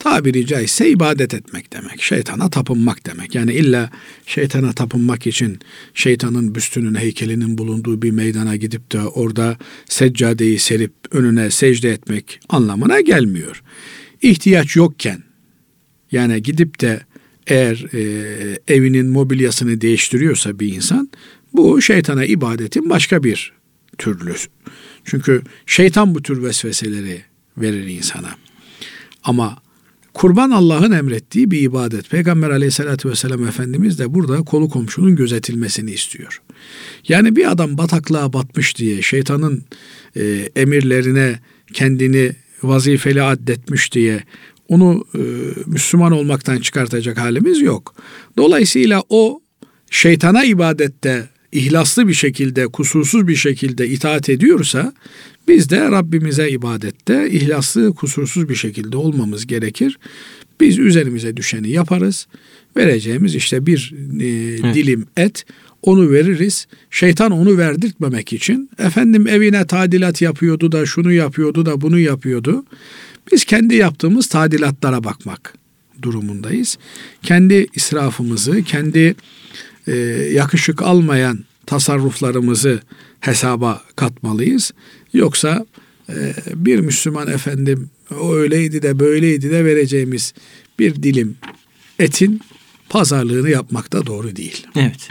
tabiri 0.07 0.47
caizse 0.47 0.91
ibadet 0.91 1.35
etmek 1.35 1.73
demek. 1.73 2.03
Şeytana 2.03 2.51
tapınmak 2.51 3.07
demek. 3.07 3.35
Yani 3.35 3.53
illa 3.53 3.91
şeytana 4.27 4.73
tapınmak 4.73 5.27
için 5.27 5.59
şeytanın 5.95 6.55
büstünün 6.55 6.95
heykelinin 6.95 7.59
bulunduğu 7.59 8.03
bir 8.03 8.11
meydana 8.11 8.57
gidip 8.57 8.93
de 8.93 9.01
orada 9.01 9.57
seccadeyi 9.87 10.59
serip 10.59 10.93
önüne 11.11 11.51
secde 11.51 11.91
etmek 11.91 12.41
anlamına 12.49 13.01
gelmiyor. 13.01 13.63
İhtiyaç 14.23 14.77
yokken 14.77 15.23
yani 16.13 16.43
gidip 16.43 16.81
de 16.81 17.01
eğer 17.47 17.85
e, 17.95 18.03
evinin 18.69 19.07
mobilyasını 19.07 19.81
değiştiriyorsa 19.81 20.59
bir 20.61 20.75
insan 20.75 21.11
bu 21.53 21.83
şeytana 21.83 22.25
ibadetin 22.25 22.91
başka 22.91 23.25
bir 23.25 23.53
türlüsü. 23.99 24.49
Çünkü 25.05 25.43
şeytan 25.67 26.15
bu 26.15 26.23
tür 26.23 26.43
vesveseleri 26.43 27.23
verir 27.59 27.87
insana. 27.87 28.31
Ama 29.25 29.66
kurban 30.17 30.51
Allah'ın 30.51 30.93
emrettiği 30.93 31.51
bir 31.51 31.61
ibadet. 31.61 32.11
Peygamber 32.11 32.51
aleyhissalatü 32.51 33.09
vesselam 33.11 33.47
Efendimiz 33.47 33.99
de 33.99 34.15
burada 34.15 34.43
kolu 34.43 34.69
komşunun 34.69 35.17
gözetilmesini 35.17 35.91
istiyor. 35.91 36.43
Yani 37.09 37.37
bir 37.37 37.51
adam 37.51 37.79
bataklığa 37.79 38.33
batmış 38.33 38.79
diye 38.79 39.03
şeytanın 39.03 39.65
e, 40.17 40.49
emirlerine 40.57 41.41
kendini 41.73 42.33
vazifeli 42.63 43.23
addetmiş 43.23 43.93
diye 43.93 44.25
onu 44.69 45.05
e, 45.15 45.21
Müslüman 45.67 46.13
olmaktan 46.13 46.59
çıkartacak 46.59 47.19
halimiz 47.19 47.61
yok. 47.61 47.95
Dolayısıyla 48.37 49.03
o 49.09 49.41
şeytana 49.91 50.45
ibadette 50.45 51.29
ihlaslı 51.53 52.09
bir 52.09 52.15
şekilde, 52.15 52.67
kusursuz 52.67 53.29
bir 53.29 53.37
şekilde 53.37 53.89
itaat 53.89 54.29
ediyorsa 54.29 54.93
biz 55.49 55.71
de 55.71 55.91
Rabbimize 55.91 56.51
ibadette 56.51 57.31
ihlaslı, 57.31 57.95
kusursuz 57.95 58.49
bir 58.49 58.55
şekilde 58.55 58.97
olmamız 58.97 59.47
gerekir. 59.47 59.99
Biz 60.61 60.79
üzerimize 60.79 61.37
düşeni 61.37 61.71
yaparız. 61.71 62.27
Vereceğimiz 62.77 63.35
işte 63.35 63.67
bir 63.67 63.95
e, 64.21 64.27
Evet. 64.27 64.75
dilim 64.75 65.07
et 65.17 65.45
onu 65.83 66.11
veririz. 66.11 66.67
Şeytan 66.91 67.31
onu 67.33 67.59
verdirtmemek 67.59 68.33
için 68.33 68.71
efendim 68.79 69.27
evine 69.27 69.67
tadilat 69.67 70.23
yapıyordu 70.23 70.73
da 70.73 70.87
şunu 70.87 71.13
yapıyordu 71.13 71.67
da 71.67 71.81
bunu 71.81 71.99
yapıyordu. 71.99 72.65
Biz 73.33 73.45
kendi 73.45 73.75
yaptığımız 73.75 74.27
tadilatlara 74.27 75.05
bakmak 75.05 75.55
durumundayız. 76.03 76.79
Kendi 77.23 77.67
israfımızı, 77.75 78.63
kendi 78.63 79.15
e, 79.87 79.97
yakışık 80.33 80.83
almayan 80.83 81.45
tasarruflarımızı 81.67 82.81
hesaba 83.21 83.83
katmalıyız. 83.97 84.73
Yoksa 85.13 85.67
e, 86.09 86.35
bir 86.55 86.81
Müslüman 86.81 87.29
efendim 87.29 87.91
o 88.21 88.35
öyleydi 88.35 88.83
de 88.83 88.99
böyleydi 88.99 89.51
de 89.51 89.65
vereceğimiz 89.65 90.35
bir 90.79 91.03
dilim 91.03 91.37
etin 91.99 92.41
pazarlığını 92.89 93.51
yapmak 93.51 93.93
da 93.93 94.07
doğru 94.07 94.37
değil. 94.37 94.67
Evet. 94.77 95.09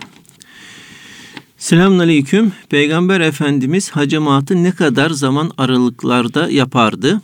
Selamünaleyküm. 1.58 2.54
Peygamber 2.70 3.22
Efendimiz 3.22 3.90
hacamatı 3.90 4.64
ne 4.64 4.72
kadar 4.72 5.10
zaman 5.10 5.52
aralıklarda 5.58 6.50
yapardı? 6.50 7.22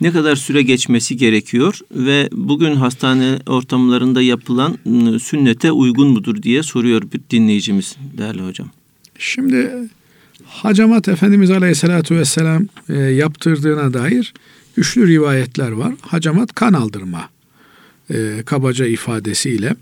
Ne 0.00 0.12
kadar 0.12 0.36
süre 0.36 0.62
geçmesi 0.62 1.16
gerekiyor 1.16 1.78
ve 1.90 2.28
bugün 2.32 2.74
hastane 2.74 3.38
ortamlarında 3.46 4.22
yapılan 4.22 4.78
ıı, 4.86 5.20
sünnete 5.20 5.72
uygun 5.72 6.08
mudur 6.08 6.42
diye 6.42 6.62
soruyor 6.62 7.02
bir 7.02 7.20
dinleyicimiz 7.30 7.96
değerli 8.18 8.42
hocam. 8.42 8.68
Şimdi 9.18 9.70
hacamat 10.46 11.08
Efendimiz 11.08 11.50
Aleyhisselatü 11.50 12.16
Vesselam 12.16 12.66
e, 12.88 12.94
yaptırdığına 12.98 13.94
dair 13.94 14.34
üçlü 14.76 15.08
rivayetler 15.08 15.70
var. 15.70 15.94
Hacamat 16.00 16.54
kan 16.54 16.72
aldırma 16.72 17.28
e, 18.10 18.42
kabaca 18.46 18.86
ifadesiyle. 18.86 19.76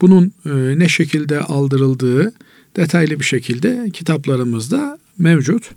Bunun 0.00 0.32
e, 0.46 0.78
ne 0.78 0.88
şekilde 0.88 1.40
aldırıldığı 1.40 2.32
detaylı 2.76 3.20
bir 3.20 3.24
şekilde 3.24 3.90
kitaplarımızda 3.92 4.98
mevcut. 5.18 5.70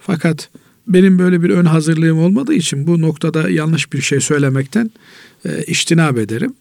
Fakat 0.00 0.50
benim 0.88 1.18
böyle 1.18 1.42
bir 1.42 1.50
ön 1.50 1.64
hazırlığım 1.64 2.18
olmadığı 2.18 2.54
için 2.54 2.86
bu 2.86 3.00
noktada 3.00 3.50
yanlış 3.50 3.92
bir 3.92 4.00
şey 4.00 4.20
söylemekten 4.20 4.90
e, 5.44 5.64
iştinab 5.64 6.16
ederim. 6.16 6.54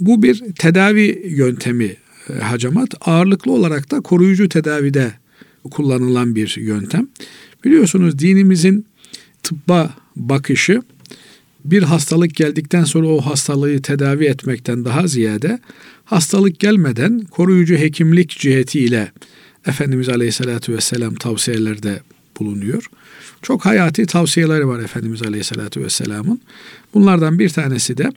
Bu 0.00 0.22
bir 0.22 0.42
tedavi 0.58 1.22
yöntemi 1.28 1.96
e, 2.30 2.32
hacamat. 2.32 2.94
Ağırlıklı 3.00 3.52
olarak 3.52 3.90
da 3.90 4.00
koruyucu 4.00 4.48
tedavide 4.48 5.12
kullanılan 5.70 6.34
bir 6.34 6.56
yöntem. 6.56 7.08
Biliyorsunuz 7.64 8.18
dinimizin 8.18 8.86
tıbba 9.42 9.94
bakışı 10.16 10.82
bir 11.64 11.82
hastalık 11.82 12.34
geldikten 12.34 12.84
sonra 12.84 13.06
o 13.06 13.20
hastalığı 13.20 13.82
tedavi 13.82 14.24
etmekten 14.24 14.84
daha 14.84 15.06
ziyade 15.06 15.58
hastalık 16.04 16.60
gelmeden 16.60 17.20
koruyucu 17.20 17.74
hekimlik 17.74 18.30
cihetiyle 18.30 19.12
Efendimiz 19.66 20.08
Aleyhisselatü 20.08 20.74
Vesselam 20.74 21.14
tavsiyelerde 21.14 22.00
bulunuyor. 22.40 22.90
Çok 23.44 23.66
hayati 23.66 24.06
tavsiyeleri 24.06 24.68
var 24.68 24.80
Efendimiz 24.80 25.22
Aleyhisselatü 25.22 25.80
Vesselam'ın. 25.84 26.40
Bunlardan 26.94 27.38
bir 27.38 27.48
tanesi 27.48 27.98
de 27.98 28.12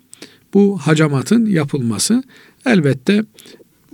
bu 0.53 0.77
hacamatın 0.77 1.45
yapılması. 1.45 2.23
Elbette 2.65 3.23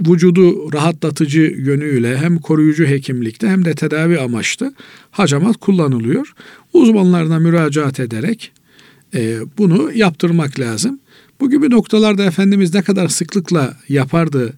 vücudu 0.07 0.73
rahatlatıcı 0.73 1.41
yönüyle 1.41 2.17
hem 2.17 2.37
koruyucu 2.37 2.85
hekimlikte 2.85 3.47
hem 3.47 3.65
de 3.65 3.73
tedavi 3.73 4.19
amaçlı 4.19 4.73
hacamat 5.11 5.57
kullanılıyor. 5.57 6.33
Uzmanlarına 6.73 7.39
müracaat 7.39 7.99
ederek 7.99 8.51
e, 9.13 9.37
bunu 9.57 9.91
yaptırmak 9.93 10.59
lazım. 10.59 10.99
Bu 11.39 11.49
gibi 11.49 11.69
noktalarda 11.69 12.23
Efendimiz 12.23 12.73
ne 12.73 12.81
kadar 12.81 13.07
sıklıkla 13.07 13.77
yapardı 13.89 14.53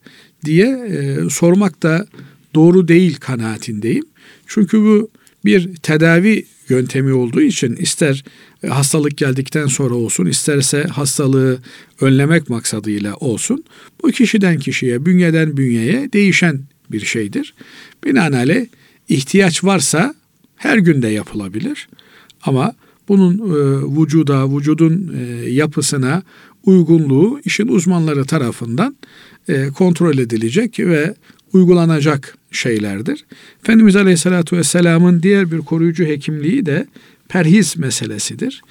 diye 0.46 0.68
e, 0.68 1.30
sormak 1.30 1.84
da 1.84 2.08
doğru 2.56 2.88
değil 2.88 3.18
kanaatindeyim. 3.20 4.06
Çünkü 4.48 4.82
bu 4.82 5.10
bir 5.46 5.76
tedavi 5.76 6.46
yöntemi 6.70 7.14
olduğu 7.14 7.42
için 7.42 7.76
ister 7.76 8.24
e, 8.64 8.68
hastalık 8.68 9.18
geldikten 9.18 9.68
sonra 9.68 9.96
olsun 9.96 10.26
isterse 10.26 10.84
hastalığı 10.84 11.60
önlemek 12.02 12.50
maksadıyla 12.50 13.16
olsun 13.16 13.64
bu 14.04 14.12
kişiden 14.12 14.60
kişiye 14.60 15.06
bünyeden 15.06 15.58
bünyeye 15.58 16.14
değişen 16.14 16.62
bir 16.92 17.06
şeydir. 17.06 17.54
Binaenaleyh 18.06 18.66
ihtiyaç 19.10 19.64
varsa 19.64 20.16
her 20.56 20.78
günde 20.78 21.08
yapılabilir 21.08 21.88
ama 22.42 22.74
bunun 23.08 23.38
e, 23.38 24.02
vücuda, 24.02 24.58
vücudun 24.58 25.16
e, 25.18 25.50
yapısına 25.50 26.24
uygunluğu 26.66 27.40
işin 27.46 27.68
uzmanları 27.68 28.26
tarafından 28.26 28.96
e, 29.48 29.68
kontrol 29.68 30.18
edilecek 30.18 30.80
ve 30.80 31.16
uygulanacak 31.54 32.38
şeylerdir. 32.56 33.26
Efendimiz 33.64 33.96
Aleyhisselatü 33.96 34.58
Vesselam'ın 34.58 35.24
diğer 35.24 35.52
bir 35.52 35.58
koruyucu 35.58 36.06
hekimliği 36.06 36.66
de 36.66 36.88
perhiz 37.30 37.78
meselesidir. 37.78 38.62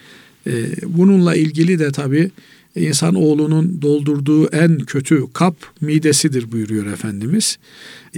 E, 0.47 0.53
bununla 0.87 1.35
ilgili 1.35 1.79
de 1.79 1.93
tabi 1.93 2.31
insan 2.77 3.15
oğlunun 3.15 3.83
doldurduğu 3.83 4.47
en 4.47 4.79
kötü 4.79 5.25
kap 5.33 5.57
midesidir 5.81 6.53
buyuruyor 6.53 6.87
Efendimiz. 6.87 7.59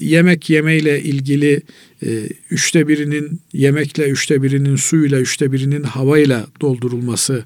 Yemek 0.01 0.51
yemeyle 0.51 1.03
ilgili 1.03 1.63
e, 2.03 2.09
üçte 2.51 2.89
birinin 2.89 3.41
yemekle, 3.53 4.09
üçte 4.09 4.43
birinin 4.43 4.77
suyla, 4.77 5.21
üçte 5.21 5.53
birinin 5.53 5.83
havayla 5.83 6.47
doldurulması 6.61 7.45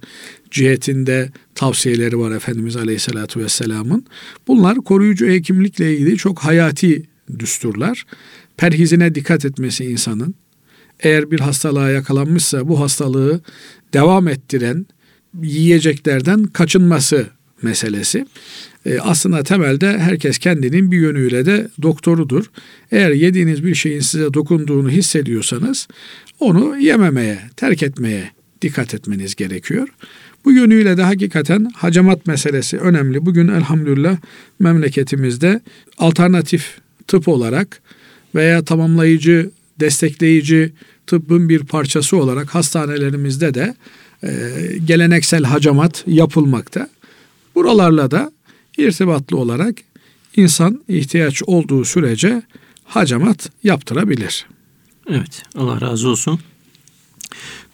cihetinde 0.50 1.30
tavsiyeleri 1.54 2.18
var 2.18 2.30
Efendimiz 2.30 2.76
Aleyhisselatü 2.76 3.40
Vesselam'ın. 3.40 4.04
Bunlar 4.48 4.76
koruyucu 4.76 5.26
hekimlikle 5.26 5.94
ilgili 5.94 6.16
çok 6.16 6.38
hayati 6.38 7.02
düsturlar. 7.38 8.04
Perhizine 8.56 9.14
dikkat 9.14 9.44
etmesi 9.44 9.84
insanın. 9.84 10.34
Eğer 11.00 11.30
bir 11.30 11.40
hastalığa 11.40 11.90
yakalanmışsa 11.90 12.68
bu 12.68 12.80
hastalığı 12.80 13.40
devam 13.92 14.28
ettiren 14.28 14.86
yiyeceklerden 15.42 16.44
kaçınması 16.44 17.26
meselesi. 17.62 18.26
E, 18.86 18.98
aslında 18.98 19.42
temelde 19.42 19.98
herkes 19.98 20.38
kendinin 20.38 20.92
bir 20.92 20.98
yönüyle 20.98 21.46
de 21.46 21.68
doktorudur. 21.82 22.44
Eğer 22.90 23.10
yediğiniz 23.10 23.64
bir 23.64 23.74
şeyin 23.74 24.00
size 24.00 24.34
dokunduğunu 24.34 24.90
hissediyorsanız 24.90 25.88
onu 26.38 26.78
yememeye, 26.78 27.38
terk 27.56 27.82
etmeye 27.82 28.30
dikkat 28.62 28.94
etmeniz 28.94 29.34
gerekiyor. 29.34 29.88
Bu 30.44 30.52
yönüyle 30.52 30.96
de 30.96 31.02
hakikaten 31.02 31.70
hacamat 31.74 32.26
meselesi 32.26 32.78
önemli. 32.78 33.26
Bugün 33.26 33.48
elhamdülillah 33.48 34.16
memleketimizde 34.58 35.60
alternatif 35.98 36.78
tıp 37.10 37.28
olarak 37.28 37.82
veya 38.34 38.64
tamamlayıcı, 38.64 39.50
destekleyici 39.80 40.72
tıbbın 41.06 41.48
bir 41.48 41.64
parçası 41.64 42.16
olarak 42.16 42.54
hastanelerimizde 42.54 43.54
de 43.54 43.74
e, 44.22 44.28
geleneksel 44.84 45.44
hacamat 45.44 46.04
yapılmakta. 46.06 46.88
Buralarla 47.54 48.10
da 48.10 48.32
irtibatlı 48.78 49.36
olarak 49.36 49.74
insan 50.36 50.80
ihtiyaç 50.88 51.42
olduğu 51.46 51.84
sürece 51.84 52.42
hacamat 52.84 53.50
yaptırabilir. 53.64 54.46
Evet 55.08 55.42
Allah 55.56 55.80
razı 55.80 56.08
olsun. 56.08 56.40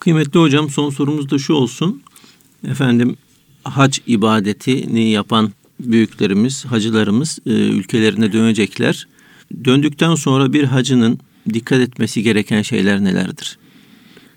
Kıymetli 0.00 0.40
hocam 0.40 0.70
son 0.70 0.90
sorumuz 0.90 1.30
da 1.30 1.38
şu 1.38 1.52
olsun. 1.52 2.02
Efendim 2.68 3.16
hac 3.64 3.98
ibadetini 4.06 5.10
yapan 5.10 5.52
büyüklerimiz, 5.80 6.64
hacılarımız 6.64 7.38
e, 7.46 7.50
ülkelerine 7.50 8.32
dönecekler. 8.32 9.06
Döndükten 9.64 10.14
sonra 10.14 10.52
bir 10.52 10.64
hacının 10.64 11.18
dikkat 11.52 11.80
etmesi 11.80 12.22
gereken 12.22 12.62
şeyler 12.62 13.04
nelerdir? 13.04 13.58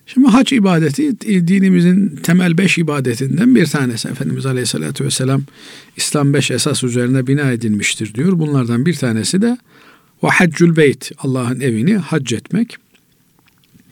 Şimdi 0.05 0.27
hac 0.27 0.53
ibadeti 0.53 1.21
dinimizin 1.47 2.15
temel 2.23 2.57
beş 2.57 2.77
ibadetinden 2.77 3.55
bir 3.55 3.65
tanesi. 3.65 4.07
Efendimiz 4.07 4.45
Aleyhisselatü 4.45 5.05
Vesselam 5.05 5.43
İslam 5.97 6.33
beş 6.33 6.51
esas 6.51 6.83
üzerine 6.83 7.27
bina 7.27 7.51
edilmiştir 7.51 8.13
diyor. 8.13 8.39
Bunlardan 8.39 8.85
bir 8.85 8.93
tanesi 8.93 9.41
de 9.41 9.57
ve 10.23 10.27
haccül 10.27 10.75
beyt 10.75 11.11
Allah'ın 11.17 11.59
evini 11.59 11.97
hac 11.97 12.33
etmek. 12.33 12.77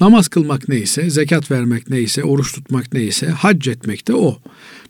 Namaz 0.01 0.27
kılmak 0.27 0.69
neyse, 0.69 1.09
zekat 1.09 1.51
vermek 1.51 1.89
neyse, 1.89 2.23
oruç 2.23 2.53
tutmak 2.53 2.93
neyse 2.93 3.27
hac 3.27 3.67
etmek 3.67 4.07
de 4.07 4.13
o. 4.13 4.39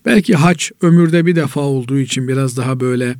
Belki 0.06 0.36
hac 0.36 0.70
ömürde 0.82 1.26
bir 1.26 1.36
defa 1.36 1.62
olduğu 1.62 2.00
için 2.00 2.28
biraz 2.28 2.58
daha 2.58 2.80
böyle 2.80 3.16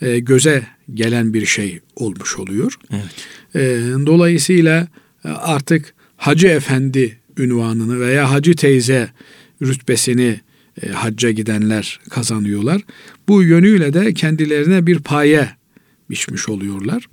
e, 0.00 0.18
göze 0.18 0.66
gelen 0.94 1.34
bir 1.34 1.46
şey 1.46 1.80
olmuş 1.96 2.38
oluyor. 2.38 2.74
Evet. 2.90 3.26
E, 3.54 3.60
dolayısıyla 4.06 4.88
e, 5.24 5.28
artık 5.28 5.94
Hacı 6.16 6.46
Efendi 6.46 7.18
ünvanını 7.38 8.00
veya 8.00 8.30
Hacı 8.30 8.56
teyze 8.56 9.10
rütbesini 9.62 10.40
e, 10.82 10.88
hacca 10.88 11.30
gidenler 11.30 12.00
kazanıyorlar. 12.10 12.82
Bu 13.28 13.42
yönüyle 13.42 13.92
de 13.92 14.14
kendilerine 14.14 14.86
bir 14.86 14.98
paye 14.98 15.48
biçmiş 16.10 16.48
oluyorlar. 16.48 17.08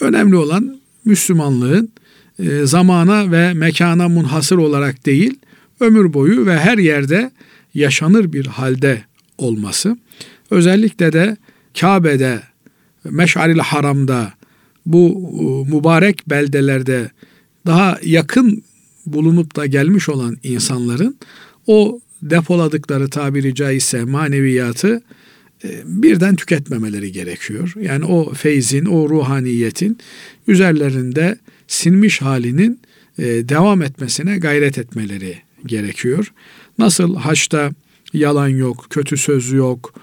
Önemli 0.00 0.36
olan 0.36 0.80
Müslümanlığın 1.04 1.92
e, 2.38 2.66
zamana 2.66 3.32
ve 3.32 3.54
mekana 3.54 4.08
munhasır 4.08 4.56
olarak 4.56 5.06
değil, 5.06 5.38
ömür 5.80 6.12
boyu 6.12 6.46
ve 6.46 6.58
her 6.58 6.78
yerde 6.78 7.30
yaşanır 7.74 8.32
bir 8.32 8.46
halde 8.46 9.04
olması. 9.38 9.96
Özellikle 10.50 11.12
de 11.12 11.36
Kabe'de, 11.80 12.40
Meş'aril 13.10 13.58
Haram'da, 13.58 14.32
bu 14.86 15.30
e, 15.40 15.74
mübarek 15.74 16.30
beldelerde 16.30 17.10
daha 17.66 17.98
yakın 18.02 18.62
bulunup 19.06 19.56
da 19.56 19.66
gelmiş 19.66 20.08
olan 20.08 20.36
insanların 20.42 21.16
o 21.66 22.00
depoladıkları 22.22 23.10
tabiri 23.10 23.54
caizse 23.54 24.04
maneviyatı 24.04 25.02
e, 25.64 25.68
birden 25.84 26.36
tüketmemeleri 26.36 27.12
gerekiyor. 27.12 27.72
Yani 27.80 28.04
o 28.04 28.34
feyzin, 28.34 28.84
o 28.84 29.08
ruhaniyetin 29.08 29.98
üzerlerinde 30.48 31.38
sinmiş 31.68 32.22
halinin 32.22 32.80
e, 33.18 33.24
devam 33.24 33.82
etmesine 33.82 34.38
gayret 34.38 34.78
etmeleri 34.78 35.38
gerekiyor. 35.66 36.32
Nasıl 36.78 37.16
haçta 37.16 37.70
yalan 38.12 38.48
yok, 38.48 38.86
kötü 38.90 39.16
söz 39.16 39.52
yok, 39.52 39.94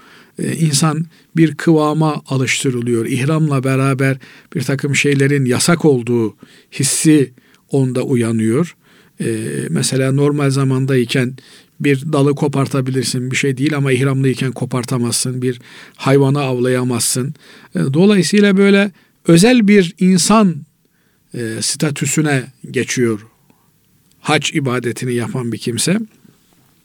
insan 0.42 1.06
bir 1.36 1.54
kıvama 1.54 2.22
alıştırılıyor. 2.26 3.06
İhramla 3.06 3.64
beraber 3.64 4.16
bir 4.54 4.62
takım 4.62 4.96
şeylerin 4.96 5.44
yasak 5.44 5.84
olduğu 5.84 6.36
hissi 6.72 7.32
onda 7.70 8.02
uyanıyor. 8.02 8.76
Ee, 9.20 9.46
mesela 9.70 10.12
normal 10.12 10.50
zamandayken 10.50 11.36
bir 11.80 12.12
dalı 12.12 12.34
kopartabilirsin 12.34 13.30
bir 13.30 13.36
şey 13.36 13.56
değil 13.56 13.76
ama 13.76 13.92
ihramlıyken 13.92 14.52
kopartamazsın. 14.52 15.42
Bir 15.42 15.60
hayvanı 15.96 16.40
avlayamazsın. 16.40 17.34
Ee, 17.74 17.80
dolayısıyla 17.92 18.56
böyle 18.56 18.90
özel 19.28 19.68
bir 19.68 19.94
insan 19.98 20.56
e, 21.34 21.56
statüsüne 21.60 22.42
geçiyor 22.70 23.26
hac 24.24 24.54
ibadetini 24.54 25.14
yapan 25.14 25.52
bir 25.52 25.58
kimse. 25.58 25.98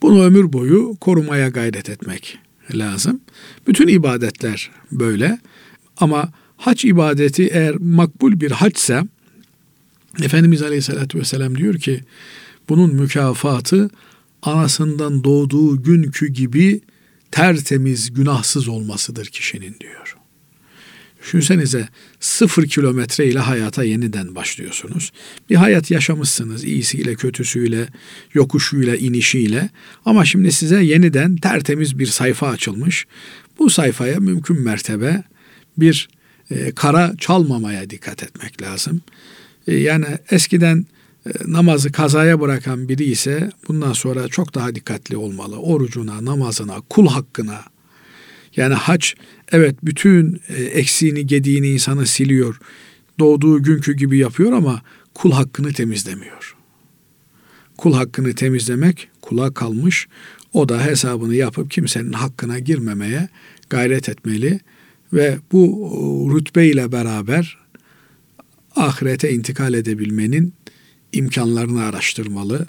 Bunu 0.01 0.23
ömür 0.23 0.53
boyu 0.53 0.95
korumaya 1.01 1.49
gayret 1.49 1.89
etmek 1.89 2.39
lazım. 2.77 3.21
Bütün 3.67 3.87
ibadetler 3.87 4.71
böyle. 4.91 5.39
Ama 5.97 6.31
hac 6.57 6.85
ibadeti 6.85 7.47
eğer 7.47 7.75
makbul 7.75 8.39
bir 8.39 8.51
haçsa 8.51 9.07
Efendimiz 10.21 10.61
Aleyhisselatü 10.61 11.19
Vesselam 11.19 11.57
diyor 11.57 11.75
ki 11.75 12.03
bunun 12.69 12.95
mükafatı 12.95 13.89
anasından 14.41 15.23
doğduğu 15.23 15.83
günkü 15.83 16.27
gibi 16.27 16.81
tertemiz, 17.31 18.13
günahsız 18.13 18.67
olmasıdır 18.67 19.25
kişinin 19.25 19.75
diyor. 19.79 20.18
Düşünsenize 21.21 21.87
sıfır 22.19 22.67
kilometre 22.67 23.27
ile 23.27 23.39
hayata 23.39 23.83
yeniden 23.83 24.35
başlıyorsunuz. 24.35 25.11
Bir 25.49 25.55
hayat 25.55 25.91
yaşamışsınız 25.91 26.63
iyisiyle, 26.63 27.15
kötüsüyle, 27.15 27.87
yokuşuyla, 28.33 28.95
inişiyle. 28.95 29.69
Ama 30.05 30.25
şimdi 30.25 30.51
size 30.51 30.83
yeniden 30.83 31.35
tertemiz 31.35 31.99
bir 31.99 32.05
sayfa 32.05 32.47
açılmış. 32.47 33.07
Bu 33.59 33.69
sayfaya 33.69 34.19
mümkün 34.19 34.61
mertebe 34.61 35.23
bir 35.77 36.09
e, 36.51 36.71
kara 36.71 37.13
çalmamaya 37.17 37.89
dikkat 37.89 38.23
etmek 38.23 38.61
lazım. 38.61 39.01
E, 39.67 39.75
yani 39.75 40.05
eskiden 40.31 40.85
e, 41.25 41.29
namazı 41.47 41.91
kazaya 41.91 42.41
bırakan 42.41 42.89
biri 42.89 43.03
ise 43.03 43.49
bundan 43.67 43.93
sonra 43.93 44.27
çok 44.27 44.55
daha 44.55 44.75
dikkatli 44.75 45.17
olmalı. 45.17 45.57
Orucuna, 45.57 46.25
namazına, 46.25 46.81
kul 46.89 47.07
hakkına. 47.07 47.61
Yani 48.55 48.73
hac 48.73 49.05
evet 49.51 49.75
bütün 49.83 50.41
e, 50.47 50.63
eksiğini, 50.63 51.27
gediğini 51.27 51.67
insanı 51.67 52.05
siliyor. 52.05 52.59
Doğduğu 53.19 53.63
günkü 53.63 53.93
gibi 53.93 54.17
yapıyor 54.17 54.53
ama 54.53 54.81
kul 55.13 55.31
hakkını 55.31 55.73
temizlemiyor. 55.73 56.55
Kul 57.77 57.93
hakkını 57.93 58.35
temizlemek 58.35 59.09
kula 59.21 59.53
kalmış. 59.53 60.07
O 60.53 60.69
da 60.69 60.85
hesabını 60.85 61.35
yapıp 61.35 61.71
kimsenin 61.71 62.13
hakkına 62.13 62.59
girmemeye 62.59 63.29
gayret 63.69 64.09
etmeli 64.09 64.59
ve 65.13 65.37
bu 65.51 66.31
rütbe 66.35 66.67
ile 66.67 66.91
beraber 66.91 67.57
ahirete 68.75 69.31
intikal 69.33 69.73
edebilmenin 69.73 70.53
imkanlarını 71.11 71.83
araştırmalı 71.83 72.67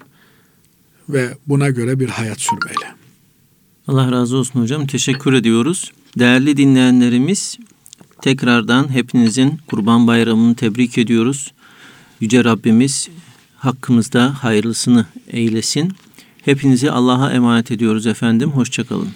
ve 1.08 1.28
buna 1.46 1.70
göre 1.70 2.00
bir 2.00 2.08
hayat 2.08 2.40
sürmeli. 2.40 2.99
Allah 3.90 4.12
razı 4.12 4.36
olsun 4.36 4.60
hocam. 4.60 4.86
Teşekkür 4.86 5.32
ediyoruz. 5.32 5.92
Değerli 6.18 6.56
dinleyenlerimiz 6.56 7.58
tekrardan 8.22 8.92
hepinizin 8.92 9.58
Kurban 9.66 10.06
Bayramı'nı 10.06 10.54
tebrik 10.54 10.98
ediyoruz. 10.98 11.52
Yüce 12.20 12.44
Rabbimiz 12.44 13.08
hakkımızda 13.56 14.44
hayırlısını 14.44 15.06
eylesin. 15.28 15.92
Hepinizi 16.44 16.90
Allah'a 16.90 17.32
emanet 17.32 17.70
ediyoruz 17.70 18.06
efendim. 18.06 18.50
Hoşçakalın. 18.50 19.08